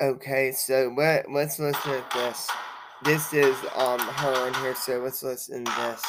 okay, 0.00 0.50
so 0.50 0.92
let, 0.96 1.30
let's 1.30 1.58
listen 1.58 2.02
to 2.02 2.04
this. 2.14 2.48
This 3.04 3.32
is, 3.32 3.54
um, 3.76 4.00
her 4.00 4.48
in 4.48 4.54
here, 4.54 4.74
so 4.74 4.98
let's 4.98 5.22
listen 5.22 5.64
to 5.64 5.70
this. 5.70 6.02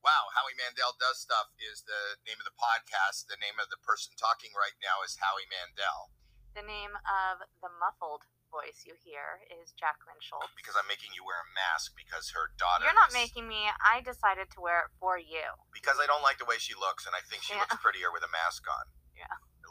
Wow, 0.00 0.24
Howie 0.32 0.56
Mandel 0.56 0.96
does 0.96 1.20
stuff 1.20 1.52
is 1.60 1.84
the 1.84 2.16
name 2.24 2.40
of 2.40 2.48
the 2.48 2.56
podcast. 2.56 3.28
The 3.28 3.36
name 3.44 3.60
of 3.60 3.68
the 3.68 3.76
person 3.84 4.16
talking 4.16 4.56
right 4.56 4.76
now 4.80 5.04
is 5.04 5.18
Howie 5.20 5.44
Mandel 5.52 6.08
The 6.56 6.64
name 6.64 6.96
of 6.96 7.44
the 7.60 7.68
muffled 7.76 8.24
voice 8.56 8.88
you 8.88 8.96
hear 9.04 9.44
is 9.52 9.76
Jackelyn 9.76 10.16
Shultz. 10.24 10.48
because 10.56 10.72
I'm 10.80 10.88
making 10.88 11.12
you 11.12 11.20
wear 11.28 11.36
a 11.44 11.50
mask 11.52 11.92
because 11.92 12.32
her 12.32 12.48
daughter. 12.56 12.88
You're 12.88 12.96
not 12.96 13.12
is- 13.12 13.20
making 13.20 13.44
me. 13.44 13.68
I 13.84 14.00
decided 14.00 14.48
to 14.56 14.58
wear 14.64 14.88
it 14.88 14.90
for 14.96 15.20
you. 15.20 15.44
because 15.76 16.00
I 16.00 16.08
don't 16.08 16.24
like 16.24 16.40
the 16.40 16.48
way 16.48 16.56
she 16.56 16.72
looks, 16.72 17.04
and 17.04 17.12
I 17.12 17.20
think 17.28 17.44
she 17.44 17.52
Yeah. 17.52 17.60
looks 17.68 17.76
prettier 17.84 18.08
with 18.10 18.24
a 18.24 18.32
mask 18.32 18.64
on. 18.64 18.88
Yeah. 19.12 19.28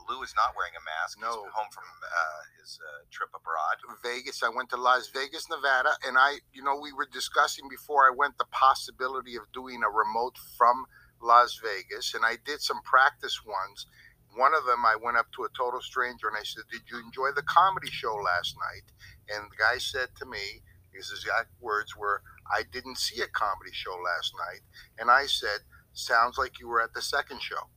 Lou 0.07 0.21
is 0.21 0.35
not 0.37 0.53
wearing 0.55 0.77
a 0.77 0.83
mask. 0.85 1.17
No. 1.17 1.43
He's 1.43 1.51
home 1.57 1.71
from 1.73 1.83
uh, 2.05 2.41
his 2.61 2.77
uh, 2.77 3.09
trip 3.09 3.33
abroad. 3.33 3.81
Vegas. 4.05 4.43
I 4.45 4.49
went 4.49 4.69
to 4.69 4.77
Las 4.77 5.09
Vegas, 5.09 5.49
Nevada, 5.49 5.97
and 6.05 6.15
I, 6.17 6.41
you 6.53 6.61
know, 6.61 6.77
we 6.77 6.93
were 6.93 7.07
discussing 7.09 7.65
before 7.69 8.05
I 8.05 8.13
went 8.13 8.37
the 8.37 8.45
possibility 8.45 9.35
of 9.35 9.49
doing 9.51 9.81
a 9.81 9.89
remote 9.89 10.37
from 10.57 10.85
Las 11.19 11.57
Vegas, 11.57 12.13
and 12.13 12.23
I 12.23 12.37
did 12.37 12.61
some 12.61 12.81
practice 12.83 13.41
ones. 13.43 13.87
One 14.35 14.53
of 14.53 14.65
them, 14.65 14.85
I 14.85 14.95
went 14.95 15.17
up 15.17 15.31
to 15.33 15.43
a 15.43 15.49
total 15.57 15.81
stranger 15.81 16.27
and 16.27 16.37
I 16.37 16.43
said, 16.43 16.63
"Did 16.71 16.83
you 16.89 16.99
enjoy 16.99 17.31
the 17.31 17.43
comedy 17.43 17.89
show 17.89 18.15
last 18.15 18.55
night?" 18.57 18.91
And 19.29 19.51
the 19.51 19.55
guy 19.55 19.77
said 19.77 20.15
to 20.17 20.25
me, 20.25 20.63
his 20.91 21.11
exact 21.11 21.51
words 21.59 21.95
were, 21.95 22.23
"I 22.49 22.63
didn't 22.63 22.97
see 22.97 23.21
a 23.21 23.27
comedy 23.27 23.73
show 23.73 23.95
last 23.97 24.33
night." 24.37 24.61
And 24.97 25.11
I 25.11 25.27
said, 25.27 25.65
"Sounds 25.93 26.37
like 26.37 26.59
you 26.59 26.67
were 26.67 26.81
at 26.81 26.93
the 26.93 27.01
second 27.01 27.41
show." 27.41 27.69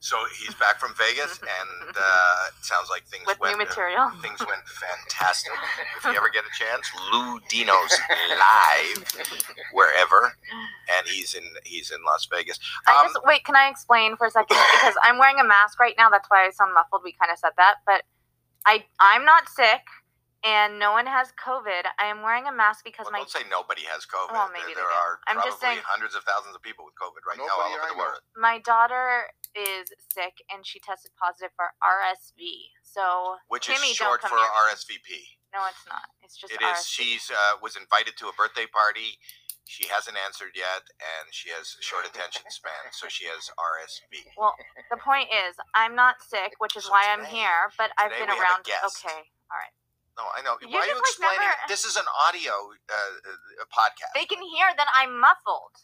So 0.00 0.16
he's 0.38 0.54
back 0.56 0.78
from 0.78 0.94
Vegas, 0.98 1.38
and 1.42 1.88
uh, 1.96 2.48
it 2.48 2.64
sounds 2.64 2.90
like 2.90 3.04
things 3.06 3.24
With 3.26 3.40
went 3.40 3.56
new 3.58 3.64
material. 3.64 4.10
things 4.20 4.38
went 4.40 4.62
fantastic. 4.68 5.52
if 5.98 6.04
you 6.04 6.10
ever 6.10 6.28
get 6.28 6.44
a 6.44 6.52
chance, 6.58 6.86
Lou 7.12 7.40
Dino's 7.48 7.94
live 8.36 9.04
wherever, 9.72 10.36
and 10.96 11.06
he's 11.06 11.34
in 11.34 11.42
he's 11.64 11.90
in 11.90 11.98
Las 12.04 12.26
Vegas. 12.30 12.58
I 12.86 13.00
Um, 13.00 13.06
just 13.12 13.24
wait. 13.24 13.44
Can 13.44 13.56
I 13.56 13.68
explain 13.68 14.16
for 14.16 14.26
a 14.26 14.30
second? 14.30 14.56
Because 14.74 14.94
I'm 15.02 15.18
wearing 15.18 15.40
a 15.40 15.44
mask 15.44 15.80
right 15.80 15.94
now. 15.96 16.10
That's 16.10 16.28
why 16.28 16.46
I 16.46 16.50
sound 16.50 16.74
muffled. 16.74 17.02
We 17.04 17.12
kind 17.12 17.32
of 17.32 17.38
said 17.38 17.52
that, 17.56 17.76
but 17.86 18.02
I 18.66 18.84
I'm 19.00 19.24
not 19.24 19.48
sick, 19.48 19.82
and 20.44 20.78
no 20.78 20.92
one 20.92 21.06
has 21.08 21.32
COVID. 21.40 21.88
I 21.98 22.06
am 22.12 22.20
wearing 22.22 22.46
a 22.46 22.52
mask 22.52 22.84
because 22.84 23.06
well, 23.08 23.12
my 23.16 23.24
don't 23.24 23.30
say 23.32 23.42
nobody 23.50 23.82
has 23.88 24.04
COVID. 24.04 24.32
Well, 24.32 24.50
maybe 24.52 24.76
there, 24.76 24.84
there 24.84 24.92
are 24.92 25.18
I'm 25.26 25.40
probably 25.40 25.50
just 25.50 25.60
saying- 25.60 25.80
hundreds 25.88 26.14
of 26.14 26.22
thousands 26.24 26.54
of 26.54 26.62
people 26.62 26.84
with 26.84 26.94
COVID 27.00 27.24
right 27.26 27.38
now 27.40 27.48
all 27.48 27.72
over 27.72 27.88
the 27.88 27.96
world. 27.98 28.20
my 28.36 28.58
daughter 28.60 29.32
is 29.56 29.88
sick 30.12 30.42
and 30.52 30.66
she 30.66 30.78
tested 30.80 31.12
positive 31.16 31.50
for 31.56 31.72
RSV. 31.80 32.74
So 32.82 33.36
Which 33.48 33.66
Timmy, 33.66 33.90
is 33.90 33.96
short 33.96 34.20
for 34.22 34.36
come. 34.36 34.68
RSVP. 34.68 35.40
No, 35.54 35.62
it's 35.70 35.86
not. 35.88 36.10
It's 36.22 36.36
just 36.36 36.52
It 36.52 36.60
is. 36.60 36.82
RSV. 36.82 36.86
She's 36.90 37.24
uh, 37.30 37.56
was 37.62 37.76
invited 37.76 38.18
to 38.18 38.26
a 38.28 38.34
birthday 38.34 38.66
party. 38.66 39.18
She 39.64 39.88
hasn't 39.88 40.18
answered 40.20 40.52
yet, 40.54 40.84
and 41.00 41.32
she 41.32 41.48
has 41.48 41.72
short 41.80 42.04
attention 42.04 42.44
span, 42.52 42.92
so 42.92 43.08
she 43.08 43.24
has 43.24 43.48
RSV. 43.56 44.36
Well, 44.36 44.52
the 44.90 44.98
point 45.00 45.30
is, 45.32 45.56
I'm 45.74 45.94
not 45.96 46.20
sick, 46.20 46.52
which 46.58 46.76
is 46.76 46.84
So 46.84 46.90
why 46.92 47.08
I'm 47.08 47.24
here. 47.24 47.72
But 47.78 47.88
I've 47.96 48.10
been 48.12 48.28
we 48.28 48.34
have 48.34 48.38
a 48.38 48.42
around. 48.42 48.64
guest. 48.68 49.00
Okay, 49.00 49.24
all 49.48 49.56
right. 49.56 49.72
No, 50.16 50.24
I 50.30 50.42
know. 50.46 50.54
You 50.62 50.70
Why 50.70 50.86
are 50.86 50.86
you 50.86 50.94
just, 50.94 51.18
like, 51.18 51.34
explaining? 51.34 51.42
never- 51.50 51.66
This 51.68 51.82
is 51.84 51.96
an 51.98 52.06
audio 52.26 52.54
uh, 52.86 52.94
uh, 52.94 53.66
podcast. 53.74 54.14
They 54.14 54.26
can 54.30 54.38
hear 54.42 54.70
that 54.76 54.86
I'm 54.94 55.18
muffled. 55.18 55.74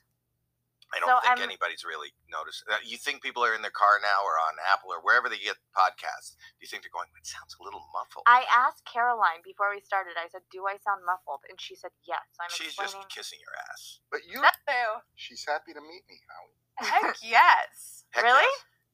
I 0.91 0.99
don't 0.99 1.07
so 1.07 1.19
think 1.23 1.39
I'm- 1.39 1.47
anybody's 1.47 1.87
really 1.87 2.11
noticed. 2.27 2.67
Uh, 2.67 2.79
you 2.83 2.99
think 2.99 3.23
people 3.23 3.43
are 3.47 3.55
in 3.55 3.63
their 3.63 3.71
car 3.75 3.99
now, 4.03 4.23
or 4.27 4.35
on 4.43 4.59
Apple, 4.71 4.91
or 4.91 4.99
wherever 5.03 5.31
they 5.31 5.39
get 5.39 5.55
podcasts? 5.71 6.35
Do 6.59 6.63
you 6.63 6.71
think 6.71 6.83
they're 6.83 6.91
going? 6.95 7.07
It 7.15 7.27
sounds 7.31 7.55
a 7.59 7.63
little 7.63 7.87
muffled. 7.95 8.27
I 8.27 8.43
asked 8.51 8.83
Caroline 8.91 9.39
before 9.47 9.71
we 9.71 9.79
started. 9.83 10.19
I 10.19 10.27
said, 10.27 10.43
"Do 10.51 10.67
I 10.67 10.79
sound 10.83 11.07
muffled?" 11.07 11.47
And 11.47 11.61
she 11.63 11.75
said, 11.79 11.95
"Yes." 12.03 12.23
So 12.35 12.43
I'm 12.43 12.51
She's 12.51 12.75
just 12.75 12.99
explaining. 12.99 13.07
kissing 13.15 13.39
your 13.39 13.55
ass. 13.71 14.03
But 14.11 14.27
you, 14.27 14.43
Boo. 14.43 15.07
she's 15.15 15.47
happy 15.47 15.75
to 15.75 15.81
meet 15.83 16.03
me, 16.11 16.19
Howie. 16.27 16.59
Heck 16.91 17.19
yes. 17.23 18.03
Heck 18.11 18.25
Really? 18.27 18.51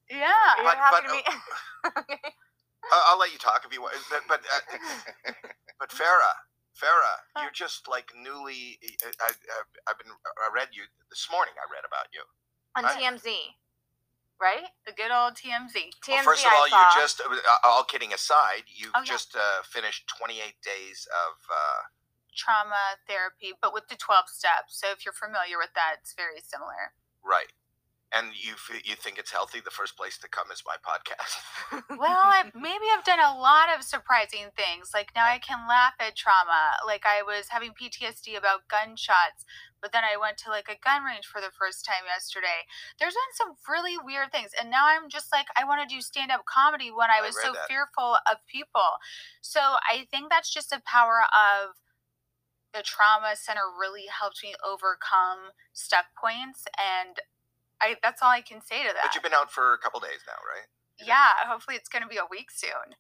yes. 0.09 0.21
Yeah. 0.21 0.53
You're 0.61 0.65
But- 0.69 0.77
happy 0.77 0.97
but, 1.01 1.05
to 1.09 1.13
meet. 1.17 1.27
Uh, 1.33 2.31
I'll 2.93 3.19
let 3.19 3.33
you 3.33 3.39
talk 3.39 3.63
if 3.67 3.73
you 3.73 3.83
want. 3.83 3.95
But 4.11 4.23
but, 4.29 4.41
uh, 4.47 5.33
but 5.81 5.91
Farrah, 5.91 6.37
Farrah, 6.77 7.43
you're 7.43 7.55
just 7.55 7.89
like 7.89 8.13
newly. 8.15 8.79
I, 9.03 9.11
I, 9.21 9.31
I've 9.89 9.99
been. 9.99 10.13
I 10.13 10.55
read 10.55 10.69
you 10.73 10.83
this 11.11 11.27
morning. 11.31 11.55
I 11.59 11.67
read 11.73 11.85
about 11.87 12.09
you. 12.15 12.23
on 12.77 12.85
I- 12.85 12.95
TMZ, 13.01 13.59
right? 14.41 14.71
The 14.87 14.93
good 14.93 15.11
old 15.11 15.35
TMZ. 15.35 15.91
TMZ. 16.05 16.09
Well, 16.09 16.23
first 16.25 16.47
of 16.47 16.53
I 16.53 16.57
all, 16.57 16.69
saw. 16.69 16.77
you 16.95 17.01
just. 17.01 17.21
Uh, 17.21 17.57
all 17.65 17.85
kidding 17.85 18.13
aside, 18.13 18.65
you've 18.69 18.93
Oh, 18.95 19.01
yeah. 19.01 19.13
just 19.13 19.35
uh, 19.37 19.63
finished 19.65 20.07
28 20.19 20.55
days 20.63 21.09
of. 21.11 21.37
Uh, 21.51 21.83
Trauma 22.37 23.01
therapy, 23.09 23.57
but 23.63 23.73
with 23.73 23.89
the 23.89 23.97
12 23.97 24.29
steps. 24.29 24.77
So 24.79 24.93
if 24.93 25.07
you're 25.07 25.17
familiar 25.17 25.57
with 25.57 25.73
that, 25.75 25.97
it's 26.05 26.13
very 26.13 26.37
similar. 26.45 26.93
right. 27.25 27.49
And 28.17 28.33
you 28.35 28.53
f- 28.53 28.83
you 28.85 28.95
think 28.95 29.19
it's 29.19 29.33
healthy? 29.33 29.61
The 29.61 29.71
first 29.71 29.97
place 29.97 30.17
to 30.19 30.29
come 30.29 30.51
is 30.53 30.63
my 30.65 30.77
podcast. 30.81 31.37
Well, 31.97 32.23
I, 32.23 32.45
maybe 32.55 32.85
I've 32.93 33.05
done 33.05 33.21
a 33.21 33.37
lot 33.39 33.69
of 33.75 33.83
surprising 33.83 34.49
things. 34.55 34.91
Like 34.95 35.13
now 35.15 35.25
I 35.27 35.39
can 35.39 35.67
laugh 35.69 35.95
at 35.99 36.15
trauma. 36.17 36.77
Like 36.87 37.05
I 37.07 37.23
was 37.23 37.49
having 37.49 37.73
PTSD 37.73 38.37
about 38.37 38.69
gunshots, 38.69 39.45
but 39.81 39.93
then 39.93 40.03
I 40.05 40.17
went 40.17 40.37
to 40.45 40.51
like 40.51 40.69
a 40.69 40.79
gun 40.79 41.03
range 41.05 41.27
for 41.27 41.41
the 41.41 41.51
first 41.59 41.85
time 41.85 42.05
yesterday. 42.07 42.65
There's 43.01 43.15
been 43.15 43.35
some 43.35 43.57
really 43.69 43.97
weird 43.99 44.31
things. 44.31 44.51
And 44.59 44.71
now 44.71 44.87
I'm 44.87 45.09
just 45.09 45.33
like, 45.33 45.47
I 45.57 45.65
want 45.65 45.83
to 45.89 45.93
do 45.95 46.01
stand 46.01 46.31
up 46.31 46.45
comedy 46.47 46.91
when 46.91 47.11
I 47.11 47.19
I 47.19 47.27
was 47.27 47.35
read 47.37 47.47
so 47.47 47.53
that. 47.53 47.69
fearful 47.69 48.17
of 48.31 48.39
people. 48.47 49.01
So 49.41 49.61
I 49.61 50.07
think 50.11 50.31
that's 50.31 50.53
just 50.53 50.71
the 50.71 50.83
power 50.85 51.25
of 51.33 51.77
the 52.75 52.83
trauma 52.83 53.35
center 53.37 53.65
really 53.73 54.05
helped 54.13 54.41
me 54.45 54.55
overcome 54.65 55.57
stuck 55.73 56.07
points. 56.21 56.69
And 56.77 57.17
I, 57.83 57.97
that's 58.03 58.23
all 58.23 58.31
I 58.31 58.41
can 58.41 58.61
say 58.63 58.83
to 58.87 58.93
that. 58.95 59.03
But 59.05 59.15
you've 59.15 59.23
been 59.25 59.35
out 59.37 59.51
for 59.53 59.75
a 59.75 59.79
couple 59.79 60.01
days 60.01 60.25
now, 60.27 60.39
right? 60.45 60.67
yeah, 61.05 61.37
hopefully 61.45 61.77
it's 61.77 61.89
going 61.93 62.01
to 62.03 62.09
be 62.09 62.17
a 62.17 62.25
week 62.31 62.49
soon. 62.51 62.97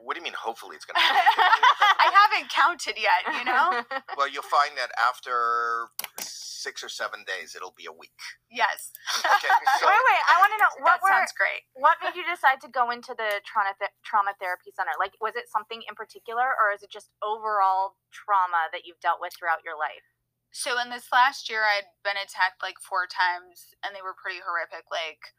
What 0.00 0.14
do 0.16 0.20
you 0.20 0.24
mean? 0.24 0.32
Hopefully, 0.32 0.72
it's 0.74 0.88
going 0.88 0.96
to. 1.00 1.04
I 1.04 2.08
haven't 2.08 2.48
counted 2.48 2.96
yet, 2.96 3.28
you 3.28 3.44
know? 3.44 3.84
well, 4.16 4.24
you'll 4.28 4.46
find 4.48 4.72
that 4.80 4.88
after 4.96 5.92
six 6.18 6.82
or 6.82 6.88
seven 6.88 7.22
days, 7.28 7.52
it'll 7.54 7.76
be 7.76 7.84
a 7.86 7.92
week. 7.92 8.16
yes. 8.50 8.90
Okay. 9.20 9.52
So 9.78 9.84
wait, 9.84 10.00
wait. 10.08 10.22
I 10.32 10.40
want 10.40 10.50
to 10.56 10.58
know 10.64 10.72
what 10.88 10.96
that 10.98 11.04
were 11.04 11.12
sounds 11.12 11.36
great. 11.36 11.60
what 11.76 12.00
made 12.00 12.16
you 12.16 12.24
decide 12.24 12.64
to 12.64 12.70
go 12.72 12.88
into 12.88 13.12
the 13.12 13.44
trauma 13.44 13.76
th- 13.76 13.92
trauma 14.00 14.32
therapy 14.40 14.72
center? 14.72 14.96
Like, 14.96 15.12
was 15.20 15.36
it 15.36 15.52
something 15.52 15.84
in 15.84 15.92
particular, 15.92 16.48
or 16.56 16.72
is 16.72 16.80
it 16.80 16.88
just 16.88 17.12
overall 17.20 18.00
trauma 18.08 18.72
that 18.72 18.88
you've 18.88 18.98
dealt 19.04 19.20
with 19.20 19.36
throughout 19.36 19.60
your 19.60 19.76
life? 19.76 20.15
So 20.56 20.80
in 20.80 20.88
this 20.88 21.12
last 21.12 21.52
year, 21.52 21.68
I'd 21.68 21.92
been 22.00 22.16
attacked 22.16 22.64
like 22.64 22.80
four 22.80 23.04
times, 23.04 23.76
and 23.84 23.92
they 23.92 24.00
were 24.00 24.16
pretty 24.16 24.40
horrific. 24.40 24.88
Like 24.88 25.36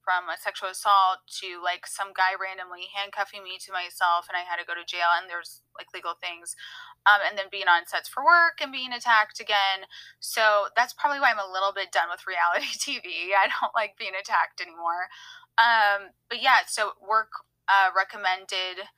from 0.00 0.32
a 0.32 0.40
sexual 0.40 0.72
assault 0.72 1.20
to 1.44 1.60
like 1.60 1.84
some 1.84 2.16
guy 2.16 2.32
randomly 2.32 2.88
handcuffing 2.96 3.44
me 3.44 3.60
to 3.60 3.76
myself, 3.76 4.24
and 4.24 4.40
I 4.40 4.48
had 4.48 4.56
to 4.56 4.64
go 4.64 4.72
to 4.72 4.80
jail. 4.80 5.12
And 5.12 5.28
there's 5.28 5.60
like 5.76 5.92
legal 5.92 6.16
things, 6.16 6.56
um, 7.04 7.20
and 7.20 7.36
then 7.36 7.52
being 7.52 7.68
on 7.68 7.84
sets 7.84 8.08
for 8.08 8.24
work 8.24 8.64
and 8.64 8.72
being 8.72 8.96
attacked 8.96 9.36
again. 9.36 9.84
So 10.16 10.72
that's 10.72 10.96
probably 10.96 11.20
why 11.20 11.36
I'm 11.36 11.44
a 11.44 11.44
little 11.44 11.76
bit 11.76 11.92
done 11.92 12.08
with 12.08 12.24
reality 12.24 12.72
TV. 12.80 13.36
I 13.36 13.52
don't 13.52 13.76
like 13.76 14.00
being 14.00 14.16
attacked 14.16 14.64
anymore. 14.64 15.12
Um, 15.60 16.16
but 16.32 16.40
yeah, 16.40 16.64
so 16.64 16.96
work 17.04 17.36
uh, 17.68 17.92
recommended 17.92 18.88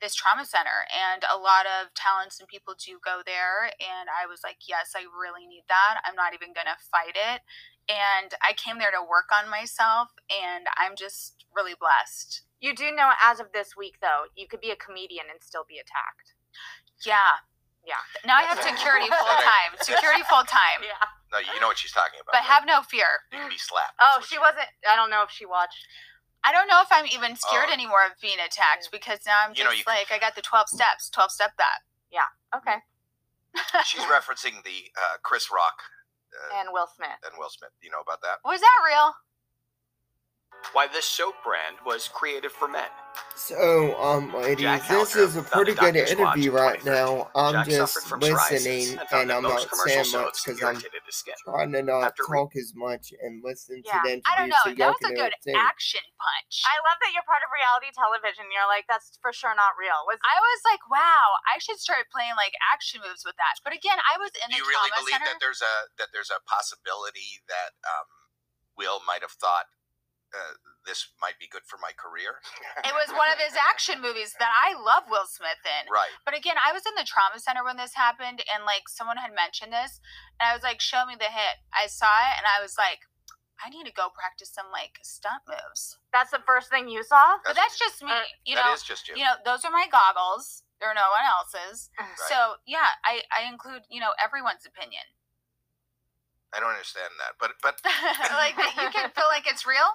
this 0.00 0.14
trauma 0.14 0.44
center 0.44 0.84
and 0.92 1.24
a 1.24 1.38
lot 1.38 1.64
of 1.66 1.94
talents 1.94 2.38
and 2.40 2.48
people 2.48 2.74
do 2.74 2.98
go 3.04 3.22
there 3.24 3.70
and 3.80 4.08
i 4.12 4.26
was 4.26 4.40
like 4.44 4.58
yes 4.68 4.92
i 4.96 5.02
really 5.08 5.46
need 5.46 5.64
that 5.68 6.00
i'm 6.04 6.14
not 6.18 6.34
even 6.34 6.52
gonna 6.52 6.76
fight 6.90 7.14
it 7.16 7.40
and 7.88 8.34
i 8.42 8.52
came 8.52 8.78
there 8.78 8.90
to 8.92 9.00
work 9.00 9.28
on 9.32 9.48
myself 9.48 10.08
and 10.28 10.66
i'm 10.76 10.96
just 10.96 11.44
really 11.54 11.74
blessed 11.78 12.42
You 12.60 12.74
do 12.74 12.90
know, 12.90 13.12
as 13.22 13.38
of 13.40 13.52
this 13.52 13.76
week, 13.76 14.00
though, 14.00 14.26
you 14.34 14.48
could 14.48 14.60
be 14.64 14.72
a 14.72 14.76
comedian 14.80 15.28
and 15.30 15.38
still 15.44 15.64
be 15.68 15.76
attacked. 15.78 16.34
yeah 17.06 17.44
Yeah. 17.86 18.00
now 18.26 18.36
i 18.40 18.44
have 18.48 18.58
security 18.58 19.06
full 19.20 19.38
time 19.40 19.72
security 19.80 20.24
full 20.28 20.42
time 20.48 20.80
Yeah. 20.82 21.06
no, 21.32 21.38
you 21.38 21.60
know 21.60 21.68
what 21.70 21.78
she's 21.78 21.92
talking 21.94 22.18
about. 22.20 22.32
but 22.34 22.42
right? 22.42 22.50
have 22.50 22.64
no 22.66 22.82
fear 22.82 23.28
you 23.32 23.38
can 23.38 23.48
be 23.52 23.60
slapped. 23.60 23.94
Oh, 24.00 24.18
That's 24.18 24.26
what 24.26 24.32
she 24.32 24.38
wasn't. 24.40 24.70
I 24.88 24.96
don't 24.96 25.10
know 25.12 25.22
if 25.22 25.30
she 25.30 25.44
watched. 25.46 25.86
I 26.44 26.52
don't 26.52 26.68
know 26.68 26.80
if 26.82 26.88
i'm 26.92 27.06
even 27.06 27.36
scared 27.36 27.68
Oh. 27.70 27.72
anymore 27.72 28.04
of 28.06 28.20
being 28.20 28.38
attacked 28.44 28.88
because 28.92 29.20
now 29.26 29.40
i'm 29.44 29.54
just 29.54 29.64
know, 29.64 29.72
you 29.72 29.84
can- 29.84 29.94
like 29.94 30.12
i 30.12 30.18
got 30.18 30.34
the 30.36 30.42
12 30.42 30.68
steps 30.68 31.08
12 31.10 31.30
step 31.30 31.52
that 31.58 31.80
Yeah. 32.10 32.30
Okay. 32.54 32.78
She's 33.84 34.02
referencing 34.10 34.62
the 34.64 34.90
uh, 34.98 35.16
Chris 35.22 35.48
Rock 35.52 35.78
uh, 36.34 36.58
And 36.60 36.68
Will 36.72 36.88
Smith. 36.94 37.18
and 37.24 37.34
Will 37.38 37.50
Smith. 37.50 37.70
You 37.82 37.90
know 37.90 38.00
about 38.00 38.20
that? 38.22 38.38
was 38.44 38.60
that 38.60 38.78
real 38.86 39.14
Why 40.72 40.86
this 40.88 41.04
soap 41.06 41.34
brand 41.44 41.76
was 41.86 42.08
created 42.08 42.50
for 42.50 42.66
men. 42.66 42.88
So, 43.36 43.94
um, 44.02 44.34
ladies, 44.34 44.64
Jack 44.66 44.82
this 44.88 45.14
Halter 45.14 45.22
is 45.22 45.36
a 45.36 45.42
pretty 45.42 45.74
good 45.74 45.94
interview 45.94 46.50
right 46.50 46.82
now. 46.84 47.30
I'm 47.34 47.54
Jack 47.62 47.70
just 47.70 48.10
listening, 48.10 48.98
and 48.98 49.30
and 49.30 49.30
I'm 49.30 49.42
not 49.46 49.62
saying 49.86 50.10
much 50.10 50.42
because 50.42 50.58
I'm 50.62 50.74
irritated 50.74 51.02
his 51.06 51.14
skin. 51.22 51.34
trying 51.46 51.70
to 51.78 51.82
not 51.86 52.10
After 52.10 52.26
re- 52.26 52.42
talk 52.42 52.56
as 52.58 52.74
much 52.74 53.14
and 53.22 53.38
listen 53.46 53.82
Yeah, 53.86 53.98
to 53.98 53.98
the 54.02 54.10
interview 54.18 54.26
i 54.26 54.32
don't 54.34 54.50
know 54.50 54.64
so 54.66 54.74
that 54.74 54.90
was 54.98 55.04
a 55.06 55.14
good 55.14 55.30
entertain. 55.30 55.54
action 55.62 56.02
punch 56.18 56.54
I 56.66 56.74
love 56.90 56.98
that 57.06 57.14
you're 57.14 57.26
part 57.30 57.42
of 57.46 57.50
reality 57.54 57.94
television. 57.94 58.50
You're 58.50 58.66
like, 58.66 58.86
that's 58.90 59.14
for 59.22 59.30
sure 59.30 59.54
not 59.54 59.78
real. 59.78 59.94
Was 60.10 60.18
I 60.26 60.34
was 60.42 60.60
like, 60.66 60.82
wow, 60.90 61.38
I 61.46 61.62
should 61.62 61.78
start 61.78 62.10
playing 62.10 62.34
like 62.34 62.54
action 62.74 62.98
moves 62.98 63.22
with 63.22 63.38
that. 63.38 63.62
But 63.62 63.78
again, 63.78 63.98
I 64.10 64.18
was 64.18 64.34
in 64.34 64.50
Do 64.50 64.58
the 64.58 64.62
you 64.62 64.66
really 64.66 64.90
believe 64.98 65.22
center. 65.22 65.30
that 65.30 65.38
there's 65.38 65.62
a 65.62 65.74
that 66.02 66.10
there's 66.10 66.34
a 66.34 66.42
possibility 66.50 67.42
that 67.46 67.78
um, 67.86 68.08
Will 68.74 68.98
might 69.06 69.22
have 69.22 69.34
thought 69.38 69.70
uh, 70.34 70.58
this 70.84 71.08
might 71.22 71.38
be 71.38 71.46
good 71.46 71.62
for 71.64 71.78
my 71.78 71.94
career? 71.96 72.42
It 72.82 72.92
was 72.92 73.08
one 73.14 73.30
of 73.30 73.38
his 73.38 73.54
action 73.54 74.02
movies 74.02 74.34
that 74.42 74.50
I 74.50 74.74
love 74.74 75.06
Will 75.08 75.24
Smith 75.30 75.62
in. 75.64 75.86
Right. 75.88 76.10
But 76.26 76.36
again, 76.36 76.56
I 76.58 76.74
was 76.74 76.82
in 76.84 76.92
the 76.98 77.06
trauma 77.06 77.38
center 77.38 77.62
when 77.64 77.78
this 77.78 77.94
happened, 77.94 78.42
and 78.50 78.66
like 78.66 78.90
someone 78.90 79.16
had 79.16 79.32
mentioned 79.32 79.72
this, 79.72 80.02
and 80.42 80.50
I 80.50 80.52
was 80.52 80.66
like, 80.66 80.82
show 80.82 81.06
me 81.06 81.14
the 81.14 81.30
hit. 81.30 81.62
I 81.72 81.86
saw 81.86 82.10
it, 82.28 82.34
and 82.36 82.44
I 82.44 82.60
was 82.60 82.74
like, 82.76 83.06
I 83.64 83.70
need 83.70 83.86
to 83.86 83.94
go 83.94 84.10
practice 84.12 84.50
some 84.50 84.68
like 84.74 84.98
stunt 85.06 85.46
moves. 85.46 85.96
that's 86.12 86.34
the 86.34 86.42
first 86.44 86.68
thing 86.68 86.90
you 86.90 87.06
saw? 87.06 87.38
But 87.46 87.54
that's 87.54 87.78
just 87.78 88.02
me, 88.02 88.10
Uh, 88.10 88.26
you 88.44 88.58
know. 88.58 88.74
is 88.74 88.82
just 88.82 89.08
you. 89.08 89.14
You 89.16 89.24
know, 89.24 89.38
those 89.46 89.64
are 89.64 89.70
my 89.70 89.86
goggles. 89.88 90.66
There 90.82 90.90
are 90.90 90.98
no 90.98 91.08
one 91.14 91.24
else's. 91.24 91.88
Right. 91.96 92.18
So 92.28 92.58
yeah, 92.66 92.98
I 93.06 93.22
I 93.32 93.48
include 93.48 93.86
you 93.88 94.00
know 94.02 94.12
everyone's 94.18 94.66
opinion. 94.66 95.06
I 96.52 96.60
don't 96.60 96.70
understand 96.70 97.10
that, 97.18 97.34
but 97.40 97.52
but 97.62 97.80
like 98.38 98.54
that 98.58 98.74
you 98.78 98.90
can 98.90 99.10
feel 99.10 99.26
like 99.30 99.46
it's 99.46 99.66
real. 99.66 99.90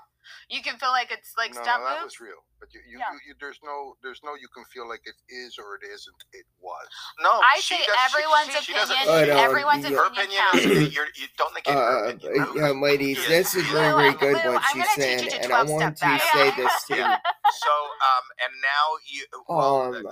You 0.49 0.61
can 0.61 0.77
feel 0.77 0.89
like 0.89 1.11
it's 1.11 1.33
like 1.37 1.53
no, 1.53 1.61
stop 1.61 1.81
that 1.81 1.95
move. 1.99 2.05
was 2.05 2.19
real. 2.19 2.41
But 2.59 2.73
you, 2.73 2.81
you, 2.89 2.99
Yeah. 2.99 3.11
you, 3.13 3.19
you, 3.29 3.33
there's 3.39 3.59
no, 3.63 3.95
there's 4.03 4.19
no. 4.23 4.35
You 4.35 4.47
can 4.53 4.65
feel 4.65 4.87
like 4.87 5.01
it 5.05 5.15
is 5.33 5.57
or 5.57 5.75
it 5.75 5.81
isn't. 5.87 6.15
It 6.33 6.45
was. 6.61 6.87
No, 7.23 7.29
I 7.31 7.59
she 7.61 7.75
say 7.75 7.85
does- 7.85 7.95
everyone's 8.11 8.51
she- 8.59 8.63
she 8.65 8.73
doesn't- 8.73 8.95
opinion. 8.95 9.27
But, 9.27 9.29
um, 9.31 9.45
everyone's 9.49 9.83
yeah. 9.89 9.95
Her 9.97 10.05
opinion 10.07 10.41
opinion 10.53 10.75
counts. 10.81 10.95
you're, 10.95 11.07
you 11.15 11.27
don't 11.37 11.53
think 11.53 11.65
it's 11.67 11.73
her 11.75 12.05
Uh, 12.05 12.09
opinion. 12.11 12.45
but 12.45 12.55
yeah, 12.55 12.69
ladies, 12.71 13.27
this 13.27 13.55
is 13.55 13.65
Lou, 13.67 13.73
very, 13.73 13.93
very 13.93 14.13
good 14.15 14.43
Lou, 14.45 14.53
what 14.53 14.63
I'm 14.67 14.81
she's 14.83 14.91
saying, 14.95 15.29
and 15.41 15.53
I 15.53 15.63
want 15.63 15.97
to 15.97 16.01
back. 16.03 16.21
say 16.33 16.51
this 16.57 16.73
too. 16.87 16.95
So, 16.95 17.71
um, 17.71 18.25
and 18.43 18.51
now 18.61 18.85
you, 19.07 19.25
well, 19.47 19.81
Um, 19.95 20.05
uh, 20.05 20.11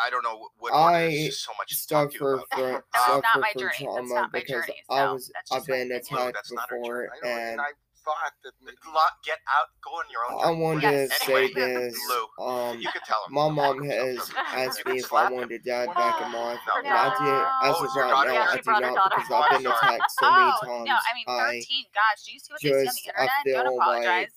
I 0.00 0.10
don't 0.10 0.22
know 0.22 0.48
what. 0.60 0.72
I 0.72 1.08
there's 1.10 1.40
so 1.44 1.50
much 1.58 1.70
to 1.82 1.88
talk 1.88 2.12
to 2.12 2.14
you 2.14 2.18
suffer 2.20 2.34
about. 2.34 2.48
from 2.52 2.62
That 2.62 2.82
was 2.94 3.08
not 3.08 3.24
suffer 3.24 3.38
my 3.40 3.50
from 3.52 3.60
journey. 3.60 3.72
That's 3.72 4.08
trauma 4.12 4.28
because 4.32 4.48
journey, 4.66 4.82
I 4.90 5.10
was 5.12 5.32
I've 5.50 5.66
been 5.66 5.90
attacked 5.90 6.34
that's 6.34 6.50
before, 6.50 7.08
and 7.24 7.32
and 7.32 7.60
I 7.60 7.70
thought 8.08 8.32
that 8.44 8.52
maybe 8.64 8.76
get 9.24 9.38
out, 9.52 9.68
go 9.84 9.90
on 10.00 10.04
your 10.10 10.24
own. 10.24 10.40
I 10.40 10.48
journey. 10.48 10.62
wanted 10.62 10.82
Yes. 10.82 11.18
to 11.18 11.24
say 11.26 11.52
this. 11.54 11.98
Lou, 12.08 12.44
Um, 12.46 12.78
you 12.80 12.88
can 12.88 13.02
tell 13.04 13.20
him. 13.26 13.34
my 13.34 13.48
mom 13.48 13.82
has 13.90 14.30
asked 14.36 14.86
me 14.86 14.98
if 14.98 15.04
I 15.06 15.08
slap 15.08 15.30
him. 15.32 15.38
wanted 15.38 15.62
dad 15.64 15.92
back 15.94 16.20
in 16.22 16.32
my 16.32 16.38
life, 16.38 16.60
No. 16.66 16.72
and 16.78 16.88
I 16.88 17.08
did. 17.18 17.68
As 17.68 17.76
Oh, 17.76 17.84
of 17.84 17.96
right 17.96 18.10
daughter? 18.10 18.28
now, 18.30 18.34
Yeah, 18.34 18.46
I 18.48 18.56
she 18.56 18.62
do 18.62 18.70
not 18.70 18.80
because 19.16 19.30
I've 19.30 19.50
been 19.60 19.64
home. 19.70 19.74
attacked 19.82 20.10
so 20.18 20.30
many 20.30 20.52
oh 20.52 20.66
times. 20.66 20.88
no, 20.88 20.94
I 20.96 21.14
mean 21.14 21.24
I 21.28 21.38
thirteen. 21.52 21.84
Gosh, 21.94 22.24
do 22.24 22.32
you 22.32 22.38
see 22.40 22.52
what 22.52 22.60
they 22.62 22.68
see 22.68 22.74
on 22.78 22.84
just 22.86 23.04
the 23.04 23.10
I 23.20 23.22
internet? 23.22 23.44
Don't 23.44 23.64
feel 23.66 23.80
apologize. 23.82 24.32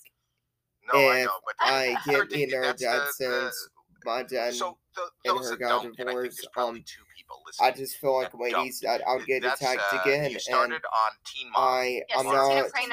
No, 0.94 1.00
I 1.10 1.24
know, 1.24 1.32
but 1.46 1.56
I 1.62 1.96
get 2.06 2.16
13, 2.16 2.38
me 2.38 2.44
and 2.44 2.54
her 2.54 2.62
that's 2.64 2.82
dad 2.82 3.00
the- 3.00 3.06
the- 3.06 3.14
since 3.14 3.70
my 4.04 4.24
dad 4.24 4.54
so 4.56 4.78
th- 4.96 5.08
and 5.26 5.46
her 5.46 5.56
got 5.58 5.70
don't, 5.70 5.86
and 6.00 6.10
I 6.10 6.14
think 6.14 6.36
divorced, 6.36 6.48
um, 6.58 6.76
two 6.84 7.04
I 7.62 7.72
just 7.72 7.98
feel 7.98 8.16
like 8.18 8.32
that 8.32 8.40
ladies 8.40 8.80
that 8.82 9.02
I'll 9.08 9.20
get 9.20 9.44
attacked 9.46 9.82
uh, 9.94 10.00
again, 10.02 10.32
You 10.32 10.40
and 10.54 10.74
on 10.74 11.12
Teen 11.26 11.50
Mom. 11.52 11.64
I 11.64 12.02
Yes, 12.10 12.18
I'm 12.20 12.26
not 12.26 12.34
pregnant. 12.34 12.74
Teen 12.74 12.90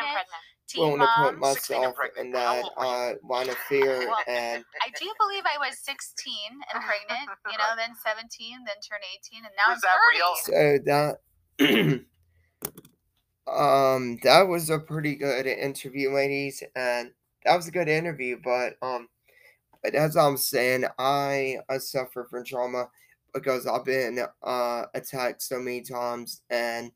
willing 0.76 1.00
to 1.00 1.06
put 1.16 1.38
mom. 1.38 1.54
16 1.54 1.76
and 1.76 1.82
myself 1.94 1.96
in 2.18 2.32
that 2.32 2.64
old 2.64 2.72
were 2.78 2.84
you? 2.84 2.90
uh, 2.90 3.14
line 3.28 3.48
of 3.48 3.56
fear, 3.68 4.06
Well, 4.08 4.18
and 4.26 4.64
I 4.82 4.90
do 4.98 5.12
believe 5.18 5.44
I 5.44 5.58
was 5.58 5.78
16 5.78 6.34
and 6.74 6.82
pregnant, 6.84 7.30
you 7.50 7.56
know, 7.58 7.76
then 7.76 7.94
17, 8.04 8.64
then 8.66 8.76
turned 8.82 9.02
18, 9.14 9.44
and 9.44 9.54
now 9.56 9.72
Was 9.72 9.82
I'm 9.84 10.80
that 10.84 10.84
30. 10.84 10.88
real? 10.88 11.18
so 11.58 11.78
that 11.86 12.04
um 13.48 14.18
that 14.22 14.42
was 14.42 14.70
a 14.70 14.78
pretty 14.78 15.14
good 15.16 15.46
interview, 15.46 16.12
ladies, 16.12 16.62
and 16.76 17.12
that 17.44 17.56
was 17.56 17.68
a 17.68 17.72
good 17.72 17.88
interview. 17.88 18.38
But 18.42 18.74
um, 18.82 19.08
but 19.82 19.94
as 19.94 20.16
I'm 20.16 20.36
saying, 20.36 20.84
I 20.98 21.58
I 21.68 21.78
suffer 21.78 22.26
from 22.30 22.44
trauma 22.44 22.88
because 23.32 23.66
I've 23.66 23.84
been 23.84 24.18
uh 24.42 24.84
attacked 24.94 25.42
so 25.42 25.58
many 25.58 25.80
times, 25.82 26.42
and 26.50 26.92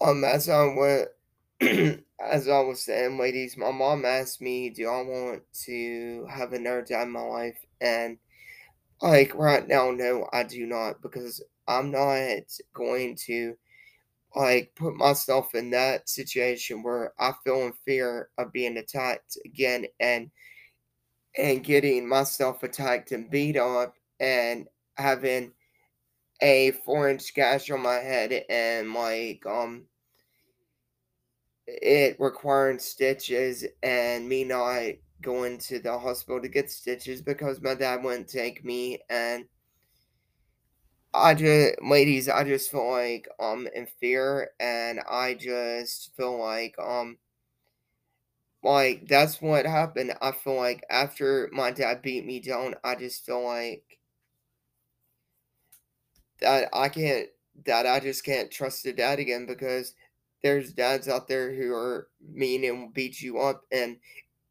um 0.00 0.24
as 0.24 0.48
I 0.48 0.62
was 0.64 1.06
as 2.20 2.48
I 2.48 2.60
was 2.60 2.82
saying, 2.84 3.18
ladies, 3.18 3.56
my 3.56 3.70
mom 3.70 4.04
asked 4.04 4.40
me, 4.40 4.70
"Do 4.70 4.88
I 4.88 5.02
want 5.02 5.42
to 5.64 6.26
have 6.30 6.52
another 6.52 6.82
dad 6.82 7.04
in 7.04 7.10
my 7.12 7.22
life?" 7.22 7.58
and 7.80 8.18
like 9.02 9.34
right 9.34 9.66
now, 9.68 9.90
no, 9.92 10.28
I 10.32 10.44
do 10.44 10.66
not 10.66 11.02
because 11.02 11.42
I'm 11.68 11.90
not 11.92 12.44
going 12.74 13.16
to 13.26 13.56
like 14.36 14.74
put 14.76 14.94
myself 14.96 15.54
in 15.54 15.70
that 15.70 16.08
situation 16.08 16.82
where 16.82 17.12
I 17.20 17.32
feel 17.44 17.62
in 17.66 17.74
fear 17.86 18.30
of 18.38 18.52
being 18.52 18.78
attacked 18.78 19.36
again 19.46 19.86
and 20.00 20.30
and 21.36 21.64
getting 21.64 22.06
myself 22.08 22.62
attacked 22.62 23.12
and 23.12 23.30
beat 23.30 23.56
up 23.56 23.94
and 24.20 24.68
having 24.96 25.52
a 26.42 26.72
four 26.84 27.08
inch 27.10 27.34
gash 27.34 27.70
on 27.70 27.82
my 27.82 27.96
head 27.96 28.44
and 28.50 28.94
like 28.94 29.44
um 29.46 29.86
it 31.66 32.16
requiring 32.18 32.78
stitches 32.78 33.64
and 33.82 34.28
me 34.28 34.44
not 34.44 34.94
going 35.22 35.58
to 35.58 35.78
the 35.78 35.98
hospital 35.98 36.40
to 36.42 36.48
get 36.48 36.70
stitches 36.70 37.22
because 37.22 37.60
my 37.62 37.74
dad 37.74 38.02
wouldn't 38.02 38.28
take 38.28 38.64
me 38.64 39.00
and 39.10 39.46
I 41.14 41.34
just 41.34 41.82
ladies, 41.82 42.28
I 42.28 42.44
just 42.44 42.70
feel 42.70 42.90
like 42.90 43.28
um 43.38 43.68
in 43.74 43.86
fear 43.86 44.50
and 44.60 45.00
I 45.08 45.34
just 45.34 46.14
feel 46.16 46.38
like 46.38 46.74
um 46.78 47.18
like 48.62 49.06
that's 49.08 49.40
what 49.42 49.66
happened. 49.66 50.14
I 50.20 50.32
feel 50.32 50.56
like 50.56 50.84
after 50.90 51.48
my 51.52 51.70
dad 51.70 52.02
beat 52.02 52.24
me 52.24 52.40
down, 52.40 52.74
I 52.84 52.94
just 52.94 53.24
feel 53.26 53.44
like 53.44 53.98
that 56.40 56.68
I 56.72 56.88
can't 56.88 57.28
that 57.66 57.86
I 57.86 58.00
just 58.00 58.24
can't 58.24 58.50
trust 58.50 58.86
a 58.86 58.92
dad 58.92 59.18
again 59.18 59.46
because 59.46 59.94
there's 60.42 60.72
dads 60.72 61.08
out 61.08 61.28
there 61.28 61.54
who 61.54 61.72
are 61.72 62.08
mean 62.20 62.64
and 62.64 62.92
beat 62.92 63.20
you 63.20 63.38
up 63.38 63.62
and 63.72 63.98